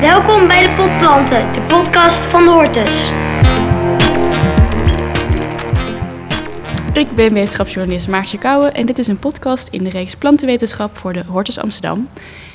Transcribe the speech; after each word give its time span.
Welkom 0.00 0.46
bij 0.46 0.62
de 0.62 0.74
Potplanten, 0.74 1.52
de 1.52 1.60
podcast 1.60 2.18
van 2.18 2.44
de 2.44 2.50
Hortus. 2.50 3.10
Ik 6.92 7.14
ben 7.14 7.32
wetenschapsjournalist 7.32 8.08
Maartje 8.08 8.38
Kouwen 8.38 8.74
en 8.74 8.86
dit 8.86 8.98
is 8.98 9.06
een 9.06 9.18
podcast 9.18 9.68
in 9.68 9.84
de 9.84 9.90
reeks 9.90 10.16
Plantenwetenschap 10.16 10.96
voor 10.96 11.12
de 11.12 11.24
Hortus 11.26 11.58
Amsterdam. 11.58 12.08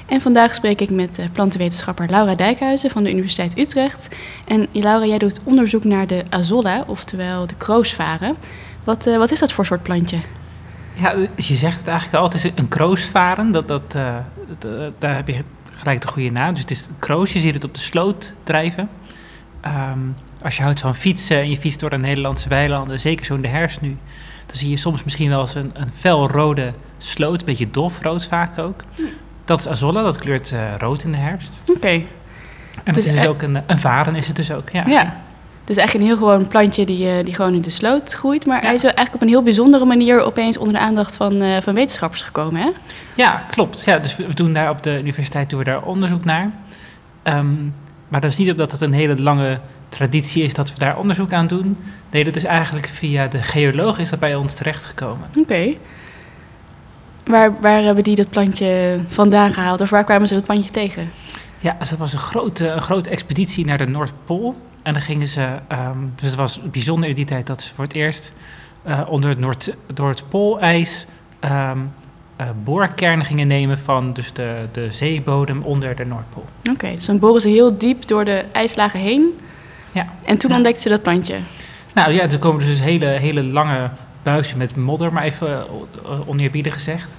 En 0.06 0.22
vandaag 0.22 0.56
spreek 0.56 0.82
ik 0.82 0.90
met 0.90 1.18
eh, 1.18 1.26
plantenwetenschapper 1.34 2.10
Laura 2.10 2.36
Dijkhuizen 2.36 2.90
van 2.90 3.04
de 3.04 3.12
Universiteit 3.12 3.58
Utrecht. 3.58 4.16
En 4.48 4.68
Laura, 4.72 5.06
jij 5.06 5.18
doet 5.18 5.40
onderzoek 5.44 5.84
naar 5.84 6.08
de 6.08 6.24
azolla, 6.30 6.84
oftewel 6.88 7.48
de 7.48 7.56
kroosvaren. 7.58 8.36
Wat, 8.84 9.08
uh, 9.08 9.18
wat 9.18 9.32
is 9.32 9.40
dat 9.40 9.52
voor 9.52 9.66
soort 9.66 9.84
plantje? 9.84 10.18
Ja, 10.94 11.16
je 11.36 11.56
zegt 11.56 11.78
het 11.78 11.88
eigenlijk 11.88 12.18
al, 12.18 12.24
het 12.24 12.34
is 12.34 12.52
een 12.56 12.68
kroosvaren. 12.68 13.52
Dat, 13.52 13.68
dat, 13.68 13.96
uh, 13.96 14.16
dat 14.60 14.92
daar 15.00 15.16
heb 15.16 15.28
je 15.28 15.44
gelijk 15.82 16.02
de 16.02 16.08
goede 16.08 16.32
naam. 16.32 16.52
Dus 16.52 16.62
het 16.62 16.72
is 16.72 16.90
kroos, 17.00 17.34
je 17.34 17.40
ziet 17.40 17.54
het 17.54 17.64
op 17.64 17.74
de 17.74 17.80
sloot 17.80 18.36
drijven. 18.44 18.90
Um, 19.66 20.16
als 20.42 20.58
je 20.58 20.64
houdt 20.64 20.80
van 20.80 20.96
fietsen 20.96 21.38
en 21.38 21.50
je 21.50 21.58
fietst 21.58 21.80
door 21.80 21.90
de 21.90 21.98
Nederlandse 21.98 22.50
weilanden, 22.50 23.00
zeker 23.00 23.26
zo 23.26 23.36
in 23.36 23.42
de 23.42 23.48
herfst 23.48 23.82
nu, 23.82 23.98
dan 24.46 24.56
zie 24.56 24.70
je 24.70 24.78
soms 24.78 25.04
misschien 25.04 25.30
wel 25.30 25.42
eens 25.42 25.56
een, 25.56 25.72
een 25.74 25.94
felrode 25.94 26.74
sloot, 26.98 27.40
een 27.40 27.46
beetje 27.46 27.72
dofrood 27.72 28.26
vaak 28.26 28.58
ook. 28.60 28.84
Hm. 28.96 29.02
Dat 29.46 29.60
is 29.60 29.68
azolla, 29.68 30.02
dat 30.02 30.18
kleurt 30.18 30.52
uh, 30.52 30.60
rood 30.78 31.04
in 31.04 31.12
de 31.12 31.18
herfst. 31.18 31.62
Oké. 31.62 31.72
Okay. 31.72 32.08
En 32.84 32.94
dus 32.94 33.06
het 33.06 33.14
is 33.14 33.20
dus 33.20 33.30
ook 33.30 33.42
een, 33.42 33.64
een 33.68 33.80
varen 33.80 34.16
is 34.16 34.28
het 34.28 34.36
dus 34.36 34.52
ook, 34.52 34.70
ja. 34.70 34.84
ja. 34.88 35.21
Dus 35.72 35.80
eigenlijk 35.80 36.10
een 36.10 36.18
heel 36.18 36.28
gewoon 36.28 36.48
plantje 36.48 36.86
die, 36.86 37.06
uh, 37.06 37.24
die 37.24 37.36
gewoon 37.36 37.54
in 37.54 37.62
de 37.62 37.70
sloot 37.70 38.14
groeit. 38.14 38.46
Maar 38.46 38.62
ja. 38.62 38.66
hij 38.66 38.76
is 38.76 38.84
eigenlijk 38.84 39.16
op 39.16 39.22
een 39.22 39.28
heel 39.28 39.44
bijzondere 39.44 39.86
manier 39.86 40.22
opeens 40.22 40.58
onder 40.58 40.74
de 40.74 40.80
aandacht 40.80 41.16
van, 41.16 41.34
uh, 41.42 41.58
van 41.62 41.74
wetenschappers 41.74 42.22
gekomen, 42.22 42.62
hè? 42.62 42.70
Ja, 43.16 43.46
klopt. 43.50 43.84
Ja, 43.86 44.00
dus 44.00 44.16
we 44.16 44.34
doen 44.34 44.54
daar 44.54 44.70
op 44.70 44.84
de 44.84 45.00
universiteit 45.00 45.50
doen 45.50 45.60
we 45.60 45.66
daar 45.66 45.82
onderzoek 45.82 46.26
naar. 46.26 46.52
Um, 47.24 47.74
maar 48.08 48.22
dat 48.22 48.32
is 48.32 48.38
niet 48.38 48.52
omdat 48.52 48.72
het 48.72 48.82
een 48.82 48.94
hele 48.94 49.22
lange 49.22 49.60
traditie 49.90 50.44
is 50.44 50.54
dat 50.54 50.74
we 50.74 50.80
daar 50.80 50.98
onderzoek 50.98 51.34
aan 51.34 51.48
doen. 51.48 51.78
Nee, 52.10 52.24
dat 52.24 52.36
is 52.36 52.44
eigenlijk 52.44 52.88
via 52.88 53.28
de 53.28 53.44
geoloog 53.44 54.00
is 54.00 54.10
dat 54.10 54.20
bij 54.20 54.36
ons 54.36 54.56
terechtgekomen. 54.56 55.28
Oké. 55.30 55.40
Okay. 55.40 55.78
Waar, 57.26 57.62
waar 57.62 57.82
hebben 57.82 58.04
die 58.04 58.16
dat 58.16 58.30
plantje 58.30 59.00
vandaan 59.08 59.54
gehaald? 59.54 59.82
Of 59.82 59.90
waar 59.90 60.04
kwamen 60.04 60.28
ze 60.28 60.34
dat 60.34 60.44
plantje 60.44 60.72
tegen? 60.72 61.12
Ja, 61.60 61.76
dus 61.80 61.90
dat 61.90 62.00
was 62.00 62.14
een 62.14 62.20
grote, 62.20 62.68
een 62.68 62.82
grote 62.82 63.10
expeditie 63.10 63.66
naar 63.66 63.78
de 63.78 63.88
Noordpool. 63.88 64.56
En 64.84 64.94
dan 64.94 65.02
gingen 65.02 65.28
ze, 65.28 65.48
um, 65.72 66.14
dus 66.16 66.30
het 66.30 66.36
was 66.36 66.62
bijzonder 66.72 67.10
in 67.10 67.16
die 67.16 67.26
tijd 67.26 67.48
dat 67.48 67.62
ze 67.62 67.74
voor 67.74 67.84
het 67.84 67.94
eerst 67.94 68.34
uh, 68.88 69.02
onder 69.08 69.30
het 69.30 69.40
Noord, 69.40 69.76
Noordpoolijs 69.96 71.06
um, 71.44 71.94
uh, 72.42 72.48
boorkernen 72.64 73.26
gingen 73.26 73.48
nemen 73.48 73.80
van 73.80 74.14
dus 74.14 74.34
de, 74.34 74.68
de 74.72 74.88
zeebodem 74.92 75.62
onder 75.62 75.96
de 75.96 76.06
Noordpool. 76.06 76.46
Oké, 76.60 76.72
okay, 76.72 76.96
dus 76.96 77.06
dan 77.06 77.20
boren 77.20 77.42
ze 77.42 77.50
heel 77.50 77.78
diep 77.78 78.08
door 78.08 78.26
de 78.26 78.44
ijslagen 78.52 79.00
heen. 79.00 79.40
Ja. 79.94 80.08
En 80.26 80.38
toen 80.38 80.50
ja. 80.50 80.56
ontdekten 80.56 80.82
ze 80.82 80.90
dat 80.90 81.02
plantje. 81.02 81.38
Nou 81.94 82.12
ja, 82.12 82.30
er 82.30 82.40
komen 82.40 82.66
dus 82.66 82.80
hele, 82.80 83.06
hele 83.06 83.44
lange 83.44 83.90
buizen 84.24 84.58
met 84.58 84.76
modder, 84.76 85.14
maar 85.14 85.24
even 85.24 85.66
uh, 86.06 86.30
oneerbiedig 86.30 86.74
gezegd. 86.74 87.18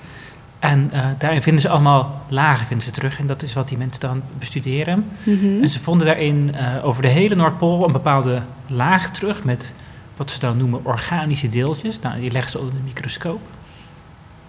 En 0.62 0.90
uh, 0.92 1.06
daarin 1.18 1.42
vinden 1.42 1.62
ze 1.62 1.68
allemaal 1.68 2.22
lagen 2.28 2.66
vinden 2.66 2.86
ze 2.86 2.92
terug. 2.92 3.18
En 3.18 3.26
dat 3.26 3.42
is 3.42 3.52
wat 3.52 3.68
die 3.68 3.78
mensen 3.78 4.00
dan 4.00 4.22
bestuderen. 4.38 5.06
Mm 5.22 5.38
-hmm. 5.40 5.62
En 5.62 5.68
ze 5.68 5.80
vonden 5.80 6.06
daarin 6.06 6.54
uh, 6.54 6.86
over 6.86 7.02
de 7.02 7.08
hele 7.08 7.34
Noordpool 7.34 7.84
een 7.84 7.92
bepaalde 7.92 8.42
laag 8.66 9.10
terug 9.10 9.44
met 9.44 9.74
wat 10.16 10.30
ze 10.30 10.40
dan 10.40 10.58
noemen 10.58 10.84
organische 10.84 11.48
deeltjes. 11.48 12.00
Nou, 12.00 12.20
die 12.20 12.30
leggen 12.30 12.50
ze 12.50 12.58
onder 12.58 12.74
de 12.74 12.80
microscoop. 12.84 13.40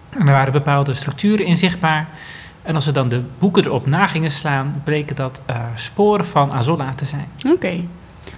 En 0.08 0.26
er 0.26 0.32
waren 0.32 0.52
bepaalde 0.52 0.94
structuren 0.94 1.46
in 1.46 1.56
zichtbaar. 1.56 2.08
En 2.62 2.74
als 2.74 2.84
ze 2.84 2.92
dan 2.92 3.08
de 3.08 3.22
boeken 3.38 3.64
erop 3.64 3.86
na 3.86 4.06
gingen 4.06 4.30
slaan, 4.30 4.80
bleken 4.84 5.16
dat 5.16 5.42
uh, 5.50 5.56
sporen 5.74 6.26
van 6.26 6.52
azolla 6.52 6.94
te 6.94 7.04
zijn. 7.04 7.26
Oké. 7.38 7.54
Okay. 7.54 7.88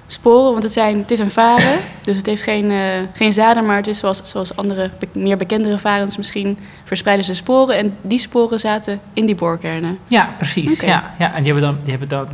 Sporen, 0.06 0.50
want 0.50 0.62
het, 0.62 0.72
zijn, 0.72 0.98
het 0.98 1.10
is 1.10 1.18
een 1.18 1.30
varen, 1.30 1.78
dus 2.02 2.16
het 2.16 2.26
heeft 2.26 2.42
geen, 2.42 2.70
uh, 2.70 2.78
geen 3.12 3.32
zaden, 3.32 3.66
maar 3.66 3.76
het 3.76 3.86
is 3.86 3.98
zoals, 3.98 4.20
zoals 4.24 4.56
andere, 4.56 4.90
meer 5.12 5.36
bekendere 5.36 5.78
varens 5.78 6.16
misschien, 6.16 6.58
verspreiden 6.84 7.24
ze 7.24 7.34
sporen. 7.34 7.76
En 7.76 7.96
die 8.02 8.18
sporen 8.18 8.60
zaten 8.60 9.00
in 9.12 9.26
die 9.26 9.34
boorkernen. 9.34 9.98
Ja, 10.06 10.34
precies. 10.36 10.72
Okay. 10.72 10.88
Ja, 10.88 11.14
ja. 11.18 11.34
En 11.34 11.42
die 11.42 11.52
hebben 11.52 11.70
dan, 11.70 11.78
die 11.82 11.90
hebben 11.90 12.08
dan 12.08 12.26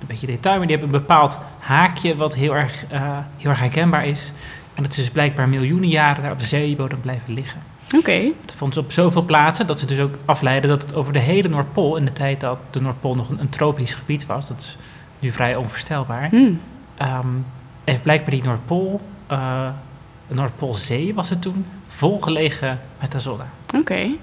een 0.00 0.06
beetje 0.06 0.26
detail, 0.26 0.56
maar 0.58 0.66
die 0.66 0.76
hebben 0.76 0.94
een 0.94 1.00
bepaald 1.00 1.38
haakje 1.58 2.16
wat 2.16 2.34
heel 2.34 2.56
erg, 2.56 2.84
uh, 2.92 3.18
heel 3.36 3.50
erg 3.50 3.60
herkenbaar 3.60 4.06
is. 4.06 4.32
En 4.74 4.82
dat 4.82 4.92
is 4.92 4.98
dus 4.98 5.10
blijkbaar 5.10 5.48
miljoenen 5.48 5.88
jaren 5.88 6.22
daar 6.22 6.32
op 6.32 6.40
de 6.40 6.46
zeebodem 6.46 7.00
blijven 7.00 7.34
liggen. 7.34 7.60
Oké. 7.86 7.96
Okay. 7.96 8.32
Dat 8.44 8.54
vonden 8.54 8.76
ze 8.76 8.82
op 8.82 8.92
zoveel 8.92 9.24
plaatsen 9.24 9.66
dat 9.66 9.78
ze 9.78 9.86
dus 9.86 9.98
ook 9.98 10.14
afleiden 10.24 10.70
dat 10.70 10.82
het 10.82 10.94
over 10.94 11.12
de 11.12 11.18
hele 11.18 11.48
Noordpool, 11.48 11.96
in 11.96 12.04
de 12.04 12.12
tijd 12.12 12.40
dat 12.40 12.58
de 12.70 12.80
Noordpool 12.80 13.14
nog 13.14 13.28
een, 13.28 13.40
een 13.40 13.48
tropisch 13.48 13.94
gebied 13.94 14.26
was, 14.26 14.48
dat 14.48 14.60
is 14.60 14.76
nu 15.18 15.32
vrij 15.32 15.56
onvoorstelbaar, 15.56 16.28
hmm. 16.28 16.60
Um, 17.02 17.46
heeft 17.84 18.02
blijkbaar 18.02 18.30
die 18.30 18.42
Noordpool, 18.42 19.00
uh, 19.30 19.68
de 20.28 20.34
Noordpoolzee 20.34 21.14
was 21.14 21.30
het 21.30 21.42
toen, 21.42 21.66
volgelegen 21.88 22.80
met 23.00 23.14
azolla. 23.14 23.46
Oké. 23.66 23.76
Okay. 23.76 24.18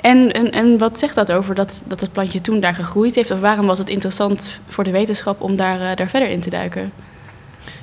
En, 0.00 0.32
en, 0.32 0.50
en 0.50 0.78
wat 0.78 0.98
zegt 0.98 1.14
dat 1.14 1.32
over 1.32 1.54
dat, 1.54 1.82
dat 1.86 2.00
het 2.00 2.12
plantje 2.12 2.40
toen 2.40 2.60
daar 2.60 2.74
gegroeid 2.74 3.14
heeft? 3.14 3.30
Of 3.30 3.40
waarom 3.40 3.66
was 3.66 3.78
het 3.78 3.88
interessant 3.88 4.60
voor 4.68 4.84
de 4.84 4.90
wetenschap 4.90 5.40
om 5.40 5.56
daar, 5.56 5.80
uh, 5.80 5.94
daar 5.94 6.08
verder 6.08 6.28
in 6.28 6.40
te 6.40 6.50
duiken? 6.50 6.92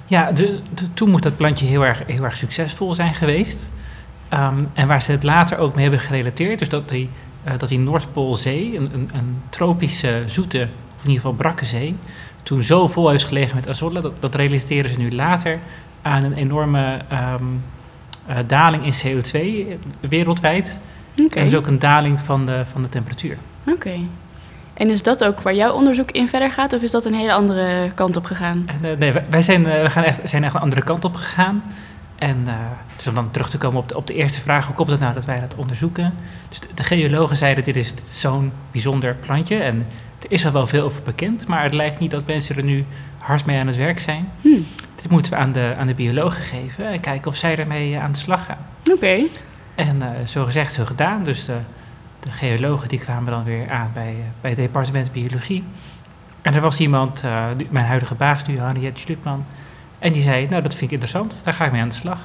Ja, 0.06 0.32
de, 0.32 0.60
de, 0.74 0.94
toen 0.94 1.10
moet 1.10 1.24
dat 1.24 1.38
plantje 1.38 1.66
heel 1.66 1.86
erg, 1.86 2.04
heel 2.08 2.24
erg 2.24 2.38
succesvol 2.38 2.94
zijn 2.94 3.14
geweest. 3.14 3.70
Um, 4.34 4.70
en 4.74 4.88
waar 4.88 5.02
ze 5.02 5.12
het 5.12 5.24
later 5.24 5.58
ook 5.58 5.74
mee 5.74 5.84
hebben 5.84 6.02
gerelateerd, 6.02 6.60
dus 6.60 6.70
dat 6.70 6.90
die, 6.90 7.10
uh, 7.48 7.54
dat 7.58 7.70
die 7.70 7.80
Noordpoolzee, 7.80 8.78
een, 8.78 8.90
een, 8.94 9.10
een, 9.14 9.42
tropische, 9.50 10.24
zoete, 10.26 10.68
of 10.98 11.04
in 11.04 11.10
ieder 11.10 11.22
geval 11.22 11.34
brakke 11.34 11.66
zee, 11.66 11.96
toen 12.44 12.64
zo 12.64 12.88
vol 12.88 13.20
gelegen 13.20 13.56
met 13.56 13.70
azolla, 13.70 14.02
dat, 14.02 14.14
dat 14.20 14.36
relateren 14.36 14.90
ze 14.90 15.00
nu 15.00 15.12
later 15.12 15.60
aan 16.02 16.24
een 16.24 16.34
enorme 16.34 17.00
um, 17.40 17.64
uh, 18.30 18.36
daling 18.48 18.86
in 18.86 18.94
CO2 18.94 19.40
wereldwijd. 20.00 20.80
Okay. 21.18 21.44
En 21.44 21.50
dus 21.50 21.60
ook 21.60 21.68
een 21.68 21.80
daling 21.80 22.20
van 22.20 22.46
de, 22.46 22.64
van 22.72 22.82
de 22.82 22.90
temperatuur. 22.90 23.38
Oké. 23.62 23.76
Okay. 23.76 24.06
En 24.74 24.90
is 24.90 25.04
dat 25.04 25.24
ook 25.24 25.42
waar 25.42 25.56
jouw 25.56 25.74
onderzoek 25.74 26.12
in 26.12 26.28
verder 26.28 26.52
gaat, 26.52 26.74
of 26.74 26.82
is 26.82 26.92
dat 26.92 27.06
een 27.06 27.14
hele 27.14 27.34
andere 27.34 27.92
kant 27.96 28.16
op 28.16 28.26
gegaan? 28.26 28.64
En, 28.66 28.80
uh, 28.90 28.98
nee, 28.98 29.14
wij 29.30 29.42
zijn, 29.42 29.62
uh, 29.62 29.82
we 29.82 29.90
gaan 29.90 30.04
echt, 30.04 30.30
zijn 30.30 30.44
echt 30.44 30.54
een 30.54 30.62
andere 30.62 30.82
kant 30.82 31.06
op 31.06 31.16
gegaan. 31.16 31.64
En 32.16 32.38
uh, 32.48 32.54
dus 32.96 33.08
om 33.08 33.14
dan 33.14 33.32
terug 33.32 33.50
te 33.50 33.58
komen 33.58 33.82
op 33.82 33.90
de, 33.90 33.98
op 33.98 34.08
de 34.08 34.14
eerste 34.14 34.42
vraag, 34.42 34.66
hoe 34.66 34.76
komt 34.76 34.90
het 34.90 35.00
nou 35.00 35.14
dat 35.14 35.26
wij 35.26 35.40
dat 35.40 35.56
onderzoeken? 35.56 36.14
Dus 36.50 36.60
de, 36.60 36.68
de 36.74 36.84
geologen 36.84 37.38
zeiden, 37.38 37.64
dit 37.64 37.76
is, 37.76 37.94
is 37.94 38.20
zo'n 38.22 38.52
bijzonder 38.72 39.16
plantje 39.16 39.58
en 39.58 39.86
er 40.20 40.32
is 40.32 40.46
al 40.46 40.52
wel 40.52 40.68
veel 40.68 40.84
over 40.84 41.02
bekend, 41.02 41.48
maar 41.48 41.64
het 41.64 41.74
lijkt 41.74 42.00
niet 42.00 42.12
dat 42.12 42.26
mensen 42.26 42.56
er 42.56 42.64
nu 42.64 42.86
hard 43.18 43.46
mee 43.46 43.60
aan 43.60 43.68
het 43.68 43.76
werk 43.76 44.00
zijn. 44.00 44.30
Hmm. 44.42 44.66
Dit 44.96 45.10
moeten 45.10 45.32
we 45.32 45.38
aan 45.38 45.52
de, 45.52 45.76
aan 45.78 45.88
de 45.88 45.94
biologen 45.94 46.44
geven 46.44 46.88
en 46.88 47.00
kijken 47.00 47.32
of 47.32 47.38
zij 47.38 47.58
ermee 47.58 47.98
aan 47.98 48.12
de 48.12 48.18
slag 48.18 48.46
gaan. 48.46 48.58
Oké. 48.82 48.92
Okay. 48.92 49.28
En 49.76 49.96
uh, 49.96 50.28
zo 50.28 50.44
gezegd, 50.44 50.74
zo 50.74 50.86
gedaan. 50.86 51.24
Dus 51.24 51.46
de, 51.46 51.58
de 52.20 52.32
geologen 52.32 52.88
die 52.88 53.00
kwamen 53.00 53.32
dan 53.32 53.44
weer 53.44 53.70
aan 53.70 53.92
bij, 53.94 54.14
uh, 54.18 54.24
bij 54.42 54.50
het 54.50 54.60
departement 54.60 55.12
biologie. 55.12 55.64
En 56.42 56.54
er 56.54 56.62
was 56.62 56.80
iemand, 56.80 57.24
uh, 57.26 57.46
mijn 57.70 57.86
huidige 57.86 58.16
baas 58.16 58.46
nu, 58.46 58.60
Henriette 58.60 59.00
Schlutman, 59.00 59.46
en 60.00 60.12
die 60.12 60.22
zei, 60.22 60.48
nou 60.48 60.62
dat 60.62 60.72
vind 60.72 60.86
ik 60.86 60.92
interessant, 60.92 61.36
daar 61.44 61.54
ga 61.54 61.66
ik 61.66 61.72
mee 61.72 61.82
aan 61.82 61.90
de 61.90 61.96
slag. 61.96 62.20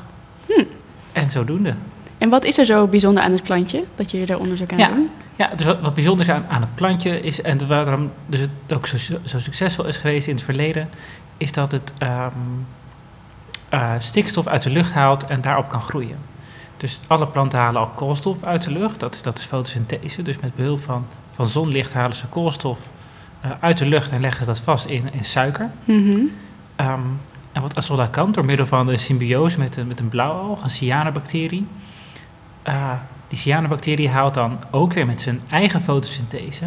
Hmm. 0.47 0.66
En 1.12 1.31
zodoende. 1.31 1.75
En 2.19 2.29
wat 2.29 2.45
is 2.45 2.59
er 2.59 2.65
zo 2.65 2.87
bijzonder 2.87 3.23
aan 3.23 3.33
het 3.33 3.43
plantje, 3.43 3.85
dat 3.95 4.11
je 4.11 4.27
daar 4.27 4.39
onderzoek 4.39 4.73
aan 4.73 4.79
ja. 4.79 4.89
doet? 4.89 5.09
Ja, 5.37 5.51
dus 5.57 5.67
wat, 5.67 5.81
wat 5.81 5.95
bijzonder 5.95 6.27
is 6.27 6.33
aan, 6.33 6.47
aan, 6.49 6.61
het 6.61 6.75
plantje 6.75 7.21
is, 7.21 7.43
en 7.43 7.67
waarom 7.69 8.11
dus 8.27 8.41
het 8.41 8.51
ook 8.75 8.87
zo, 8.87 8.97
zo, 9.25 9.39
succesvol 9.39 9.87
is 9.87 9.97
geweest 9.97 10.29
in 10.29 10.35
het 10.35 10.45
verleden, 10.45 10.89
is 11.37 11.53
dat 11.53 11.73
het 11.73 11.93
um, 12.03 12.67
uh, 13.75 13.93
stikstof 13.99 14.47
uit 14.47 14.63
de 14.63 14.71
lucht 14.71 14.93
haalt 14.93 15.27
en 15.27 15.41
daarop 15.41 15.69
kan 15.69 15.81
groeien. 15.81 16.19
Dus 16.77 17.01
alle 17.07 17.27
planten 17.27 17.59
halen 17.59 17.81
al 17.81 17.87
koolstof 17.87 18.45
uit 18.45 18.63
de 18.63 18.71
lucht, 18.71 19.01
dat 19.01 19.15
is, 19.15 19.23
dat 19.23 19.39
is 19.39 19.45
fotosynthese. 19.45 20.23
Dus 20.23 20.39
met 20.39 20.55
behulp 20.55 20.83
van, 20.83 21.07
van 21.35 21.47
zonlicht 21.47 21.93
halen 21.93 22.17
ze 22.17 22.27
koolstof 22.27 22.79
uh, 23.45 23.51
uit 23.60 23.78
de 23.78 23.87
lucht 23.87 24.10
en 24.10 24.21
leggen 24.21 24.47
dat 24.47 24.60
vast 24.60 24.87
in, 24.87 25.09
in 25.13 25.25
suiker. 25.25 25.71
Mm 25.84 26.05
-hmm. 26.05 26.31
um, 26.87 27.21
en 27.53 27.63
wat 27.63 27.77
azolla 27.77 28.07
kan, 28.07 28.33
door 28.33 28.45
middel 28.45 28.67
van 28.67 28.89
een 28.89 28.99
symbiose 28.99 29.59
met 29.59 29.77
een, 29.77 29.87
met 29.87 30.01
een 30.01 30.09
blauwalg, 30.09 30.63
een 30.63 30.71
cyanobacterie. 30.71 31.67
Uh, 32.69 32.93
die 33.28 33.39
cyanobacterie 33.39 34.09
haalt 34.09 34.34
dan 34.34 34.59
ook 34.71 34.93
weer 34.93 35.07
met 35.07 35.21
zijn 35.21 35.41
eigen 35.51 35.83
fotosynthese 35.83 36.65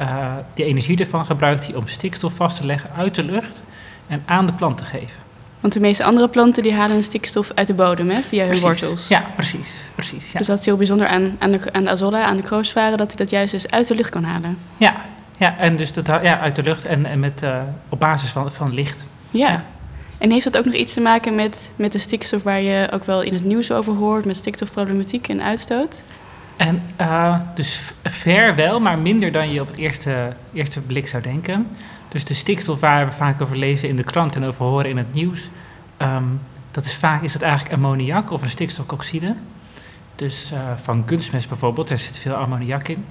uh, 0.00 0.32
die 0.54 0.64
energie 0.64 0.98
ervan 0.98 1.26
gebruikt 1.26 1.66
hij 1.66 1.74
om 1.74 1.88
stikstof 1.88 2.32
vast 2.34 2.56
te 2.60 2.66
leggen 2.66 2.90
uit 2.96 3.14
de 3.14 3.22
lucht 3.22 3.64
en 4.06 4.22
aan 4.26 4.46
de 4.46 4.52
plant 4.52 4.78
te 4.78 4.84
geven. 4.84 5.22
Want 5.60 5.72
de 5.72 5.80
meeste 5.80 6.04
andere 6.04 6.28
planten 6.28 6.62
die 6.62 6.74
halen 6.74 6.92
hun 6.92 7.02
stikstof 7.02 7.50
uit 7.54 7.66
de 7.66 7.74
bodem 7.74 8.10
hè, 8.10 8.22
via 8.22 8.44
precies. 8.44 8.62
hun 8.62 8.72
wortels. 8.72 9.08
Ja, 9.08 9.24
precies. 9.34 9.90
precies 9.94 10.32
ja. 10.32 10.38
Dus 10.38 10.46
dat 10.46 10.58
is 10.58 10.64
heel 10.64 10.76
bijzonder 10.76 11.06
aan, 11.06 11.36
aan, 11.38 11.50
de, 11.50 11.72
aan 11.72 11.84
de 11.84 11.90
azolla, 11.90 12.24
aan 12.24 12.36
de 12.36 12.42
kroosvaren, 12.42 12.98
dat 12.98 13.06
hij 13.06 13.16
dat 13.16 13.30
juist 13.30 13.52
dus 13.52 13.70
uit 13.70 13.88
de 13.88 13.94
lucht 13.94 14.10
kan 14.10 14.24
halen. 14.24 14.58
Ja, 14.76 14.94
ja 15.38 15.58
en 15.58 15.76
dus 15.76 15.92
dat, 15.92 16.06
ja, 16.06 16.40
uit 16.40 16.56
de 16.56 16.62
lucht 16.62 16.84
en, 16.84 17.06
en 17.06 17.20
met, 17.20 17.42
uh, 17.42 17.56
op 17.88 17.98
basis 17.98 18.30
van, 18.30 18.52
van 18.52 18.74
licht. 18.74 19.06
Ja. 19.30 19.48
ja. 19.48 19.64
En 20.18 20.30
heeft 20.30 20.44
dat 20.44 20.58
ook 20.58 20.64
nog 20.64 20.74
iets 20.74 20.94
te 20.94 21.00
maken 21.00 21.34
met, 21.34 21.72
met 21.76 21.92
de 21.92 21.98
stikstof 21.98 22.42
waar 22.42 22.60
je 22.60 22.88
ook 22.90 23.04
wel 23.04 23.22
in 23.22 23.34
het 23.34 23.44
nieuws 23.44 23.70
over 23.72 23.94
hoort, 23.94 24.24
met 24.24 24.36
stikstofproblematiek 24.36 25.28
en 25.28 25.42
uitstoot? 25.42 26.02
En 26.56 26.82
uh, 27.00 27.36
dus 27.54 27.82
ver 28.02 28.54
wel, 28.54 28.80
maar 28.80 28.98
minder 28.98 29.32
dan 29.32 29.52
je 29.52 29.60
op 29.60 29.66
het 29.66 29.76
eerste, 29.76 30.32
eerste 30.52 30.80
blik 30.80 31.08
zou 31.08 31.22
denken. 31.22 31.66
Dus 32.08 32.24
de 32.24 32.34
stikstof 32.34 32.80
waar 32.80 33.06
we 33.06 33.12
vaak 33.12 33.40
over 33.40 33.56
lezen 33.56 33.88
in 33.88 33.96
de 33.96 34.04
krant 34.04 34.36
en 34.36 34.44
over 34.44 34.64
horen 34.64 34.90
in 34.90 34.96
het 34.96 35.14
nieuws, 35.14 35.48
um, 35.98 36.40
dat 36.70 36.84
is 36.84 36.94
vaak 36.94 37.22
is 37.22 37.32
dat 37.32 37.42
eigenlijk 37.42 37.74
ammoniak 37.74 38.30
of 38.30 38.42
een 38.42 38.50
stikstofoxide. 38.50 39.34
Dus 40.14 40.50
uh, 40.52 40.58
van 40.82 41.04
kunstmest 41.04 41.48
bijvoorbeeld, 41.48 41.88
daar 41.88 41.98
zit 41.98 42.18
veel 42.18 42.34
ammoniak 42.34 42.88
in. 42.88 43.04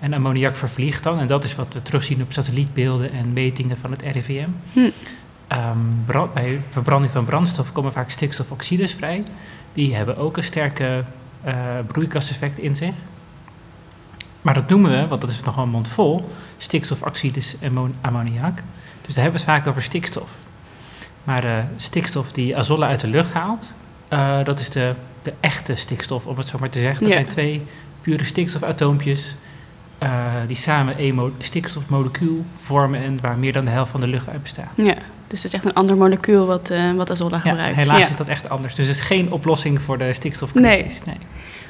En 0.00 0.12
ammoniak 0.12 0.56
vervliegt 0.56 1.02
dan, 1.02 1.18
en 1.18 1.26
dat 1.26 1.44
is 1.44 1.54
wat 1.54 1.74
we 1.74 1.82
terugzien 1.82 2.22
op 2.22 2.32
satellietbeelden 2.32 3.12
en 3.12 3.32
metingen 3.32 3.76
van 3.76 3.90
het 3.90 4.02
RIVM. 4.02 4.48
Hm. 4.72 4.90
Um, 5.52 6.02
brand, 6.06 6.34
bij 6.34 6.60
verbranding 6.68 7.12
van 7.12 7.24
brandstof 7.24 7.72
komen 7.72 7.92
vaak 7.92 8.10
stikstofoxides 8.10 8.92
vrij. 8.92 9.24
Die 9.72 9.94
hebben 9.94 10.16
ook 10.16 10.36
een 10.36 10.44
sterke 10.44 11.04
uh, 11.46 11.54
broeikaseffect 11.86 12.58
in 12.58 12.76
zich. 12.76 12.94
Maar 14.42 14.54
dat 14.54 14.68
noemen 14.68 14.90
we, 14.90 15.06
want 15.08 15.20
dat 15.20 15.30
is 15.30 15.42
nogal 15.42 15.62
een 15.62 15.70
mond 15.70 15.88
vol, 15.88 16.30
stikstofoxides 16.58 17.56
en 17.60 17.94
ammoniak. 18.00 18.56
Dus 19.00 19.14
daar 19.14 19.24
hebben 19.24 19.42
we 19.42 19.46
het 19.46 19.56
vaak 19.56 19.66
over 19.66 19.82
stikstof. 19.82 20.28
Maar 21.24 21.40
de 21.40 21.62
stikstof 21.76 22.32
die 22.32 22.56
Azolla 22.56 22.86
uit 22.86 23.00
de 23.00 23.06
lucht 23.06 23.32
haalt, 23.32 23.74
uh, 24.10 24.44
dat 24.44 24.58
is 24.58 24.70
de, 24.70 24.94
de 25.22 25.32
echte 25.40 25.76
stikstof, 25.76 26.26
om 26.26 26.36
het 26.36 26.48
zo 26.48 26.58
maar 26.58 26.70
te 26.70 26.78
zeggen. 26.78 27.02
Dat 27.02 27.12
zijn 27.12 27.26
twee 27.26 27.66
pure 28.00 28.24
stikstofatoompjes 28.24 29.34
uh, 30.02 30.08
die 30.46 30.56
samen 30.56 30.94
een 30.98 31.32
stikstofmolecuul 31.38 32.44
vormen 32.60 33.02
en 33.02 33.20
waar 33.20 33.38
meer 33.38 33.52
dan 33.52 33.64
de 33.64 33.70
helft 33.70 33.90
van 33.90 34.00
de 34.00 34.06
lucht 34.06 34.28
uit 34.28 34.42
bestaat. 34.42 34.72
Ja, 34.76 34.96
dus 35.34 35.42
het 35.42 35.52
is 35.52 35.58
echt 35.58 35.68
een 35.68 35.74
ander 35.74 35.96
molecuul 35.96 36.46
wat, 36.46 36.70
uh, 36.70 36.92
wat 36.92 37.10
Azolla 37.10 37.40
ja, 37.44 37.50
gebruikt. 37.50 37.76
Helaas 37.76 38.08
is 38.08 38.16
dat 38.16 38.28
echt 38.28 38.48
anders. 38.48 38.74
Dus 38.74 38.86
het 38.86 38.96
is 38.96 39.02
geen 39.02 39.32
oplossing 39.32 39.82
voor 39.82 39.98
de 39.98 40.12
stikstofcrisis. 40.12 41.02
Nee. 41.04 41.16
nee. 41.18 41.26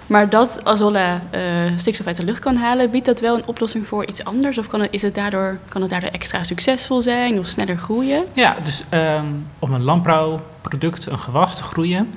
Maar 0.07 0.31
dat 0.31 0.61
Azolla 0.65 1.23
uh, 1.35 1.41
stikstof 1.77 2.07
uit 2.07 2.17
de 2.17 2.25
lucht 2.25 2.39
kan 2.39 2.57
halen, 2.57 2.91
biedt 2.91 3.07
dat 3.07 3.21
wel 3.21 3.37
een 3.37 3.47
oplossing 3.47 3.87
voor 3.87 4.07
iets 4.07 4.25
anders? 4.25 4.59
Of 4.59 4.67
kan 4.67 4.81
het, 4.81 4.93
is 4.93 5.03
het 5.03 5.15
daardoor, 5.15 5.59
kan 5.69 5.81
het 5.81 5.91
daardoor 5.91 6.11
extra 6.11 6.43
succesvol 6.43 7.03
zijn 7.03 7.39
of 7.39 7.47
sneller 7.47 7.77
groeien? 7.77 8.25
Ja, 8.35 8.57
dus 8.65 8.85
um, 8.91 9.47
om 9.59 9.73
een 9.73 9.83
landbouwproduct, 9.83 11.07
een 11.07 11.19
gewas 11.19 11.57
te 11.57 11.63
groeien, 11.63 12.11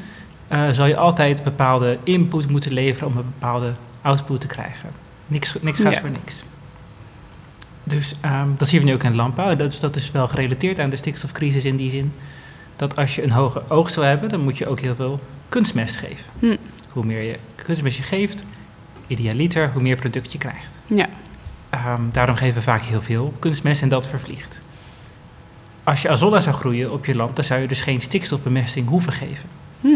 uh, 0.52 0.70
zal 0.72 0.86
je 0.86 0.98
altijd 0.98 1.44
bepaalde 1.44 1.98
input 2.04 2.50
moeten 2.50 2.72
leveren 2.72 3.08
om 3.08 3.18
een 3.18 3.32
bepaalde 3.40 3.74
output 4.02 4.42
te 4.42 4.48
krijgen. 4.48 4.90
Niks, 5.28 5.56
niks 5.62 5.80
gaat 5.80 5.94
ja. 5.94 6.00
voor 6.00 6.10
niks. 6.10 6.44
Dus 7.88 8.14
um, 8.26 8.56
dat 8.58 8.68
zien 8.68 8.80
we 8.80 8.86
nu 8.86 8.94
ook 8.94 9.04
in 9.04 9.10
de 9.10 9.16
landbouw. 9.16 9.56
Dus 9.56 9.80
dat 9.80 9.96
is 9.96 10.12
wel 10.12 10.28
gerelateerd 10.28 10.80
aan 10.80 10.90
de 10.90 10.96
stikstofcrisis 10.96 11.66
in 11.66 11.76
die 11.76 11.90
zin. 11.90 12.14
Dat 12.76 12.96
als 12.96 13.16
je 13.16 13.24
een 13.24 13.32
hoge 13.32 13.62
oogst 13.68 13.96
wil 13.96 14.04
hebben, 14.04 14.30
dan 14.30 14.40
moet 14.40 14.58
je 14.58 14.68
ook 14.68 14.80
heel 14.80 14.96
veel 14.96 15.20
kunstmest 15.50 15.96
geven. 15.96 16.26
Hm. 16.40 16.56
Hoe 16.90 17.06
meer 17.06 17.22
je 17.22 17.38
kunstmest 17.56 17.98
je 17.98 18.04
geeft, 18.04 18.46
idealiter, 19.08 19.72
hoe 19.74 19.82
meer 19.82 19.96
product 19.96 20.32
je 20.32 20.38
krijgt. 20.38 20.82
Ja. 20.86 21.08
Um, 21.96 22.10
daarom 22.12 22.36
geven 22.36 22.56
we 22.56 22.62
vaak 22.62 22.82
heel 22.82 23.02
veel 23.02 23.34
kunstmest 23.40 23.82
en 23.82 23.90
dat 23.90 24.08
vervliegt. 24.08 24.62
Als 25.84 26.02
je 26.02 26.10
azolla 26.10 26.40
zou 26.40 26.56
groeien 26.56 26.92
op 26.92 27.06
je 27.06 27.16
land, 27.16 27.36
dan 27.36 27.46
zou 27.46 27.62
je 27.62 27.68
dus 27.68 27.82
geen 27.82 28.02
stikstofbemesting 28.02 28.88
hoeven 28.88 29.14
geven. 29.14 29.50
Hm. 29.82 29.88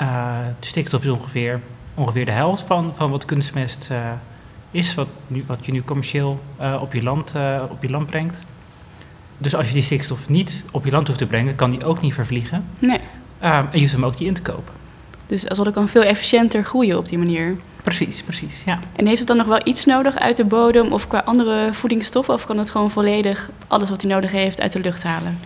Uh, 0.00 0.36
de 0.60 0.66
stikstof 0.66 1.04
is 1.04 1.10
ongeveer, 1.10 1.60
ongeveer 1.94 2.24
de 2.24 2.30
helft 2.30 2.62
van, 2.62 2.92
van 2.94 3.10
wat 3.10 3.24
kunstmest 3.24 3.88
uh, 3.92 3.98
is, 4.72 4.94
wat, 4.94 5.08
nu, 5.26 5.44
wat 5.46 5.66
je 5.66 5.72
nu 5.72 5.82
commercieel 5.82 6.40
uh, 6.60 6.78
op, 6.80 6.92
je 6.92 7.02
land, 7.02 7.32
uh, 7.36 7.62
op 7.70 7.82
je 7.82 7.90
land 7.90 8.06
brengt. 8.06 8.38
Dus 9.38 9.54
als 9.54 9.68
je 9.68 9.74
die 9.74 9.82
stikstof 9.82 10.28
niet 10.28 10.62
op 10.70 10.84
je 10.84 10.90
land 10.90 11.06
hoeft 11.06 11.18
te 11.18 11.26
brengen, 11.26 11.54
kan 11.54 11.70
die 11.70 11.84
ook 11.84 12.00
niet 12.00 12.14
vervliegen. 12.14 12.64
Nee. 12.78 12.98
Um, 12.98 13.00
en 13.40 13.68
je 13.72 13.80
hoeft 13.80 13.92
hem 13.92 14.04
ook 14.04 14.18
niet 14.18 14.28
in 14.28 14.34
te 14.34 14.42
kopen. 14.42 14.74
Dus 15.26 15.48
Azolla 15.48 15.70
kan 15.70 15.88
veel 15.88 16.02
efficiënter 16.02 16.64
groeien 16.64 16.98
op 16.98 17.08
die 17.08 17.18
manier. 17.18 17.56
Precies, 17.82 18.22
precies, 18.22 18.62
ja. 18.64 18.78
En 18.96 19.06
heeft 19.06 19.18
het 19.18 19.28
dan 19.28 19.36
nog 19.36 19.46
wel 19.46 19.60
iets 19.64 19.84
nodig 19.84 20.18
uit 20.18 20.36
de 20.36 20.44
bodem 20.44 20.92
of 20.92 21.08
qua 21.08 21.22
andere 21.24 21.68
voedingsstoffen? 21.72 22.34
Of 22.34 22.44
kan 22.44 22.58
het 22.58 22.70
gewoon 22.70 22.90
volledig 22.90 23.50
alles 23.66 23.88
wat 23.88 24.02
hij 24.02 24.10
nodig 24.10 24.30
heeft 24.30 24.60
uit 24.60 24.72
de 24.72 24.80
lucht 24.80 25.02
halen? 25.02 25.38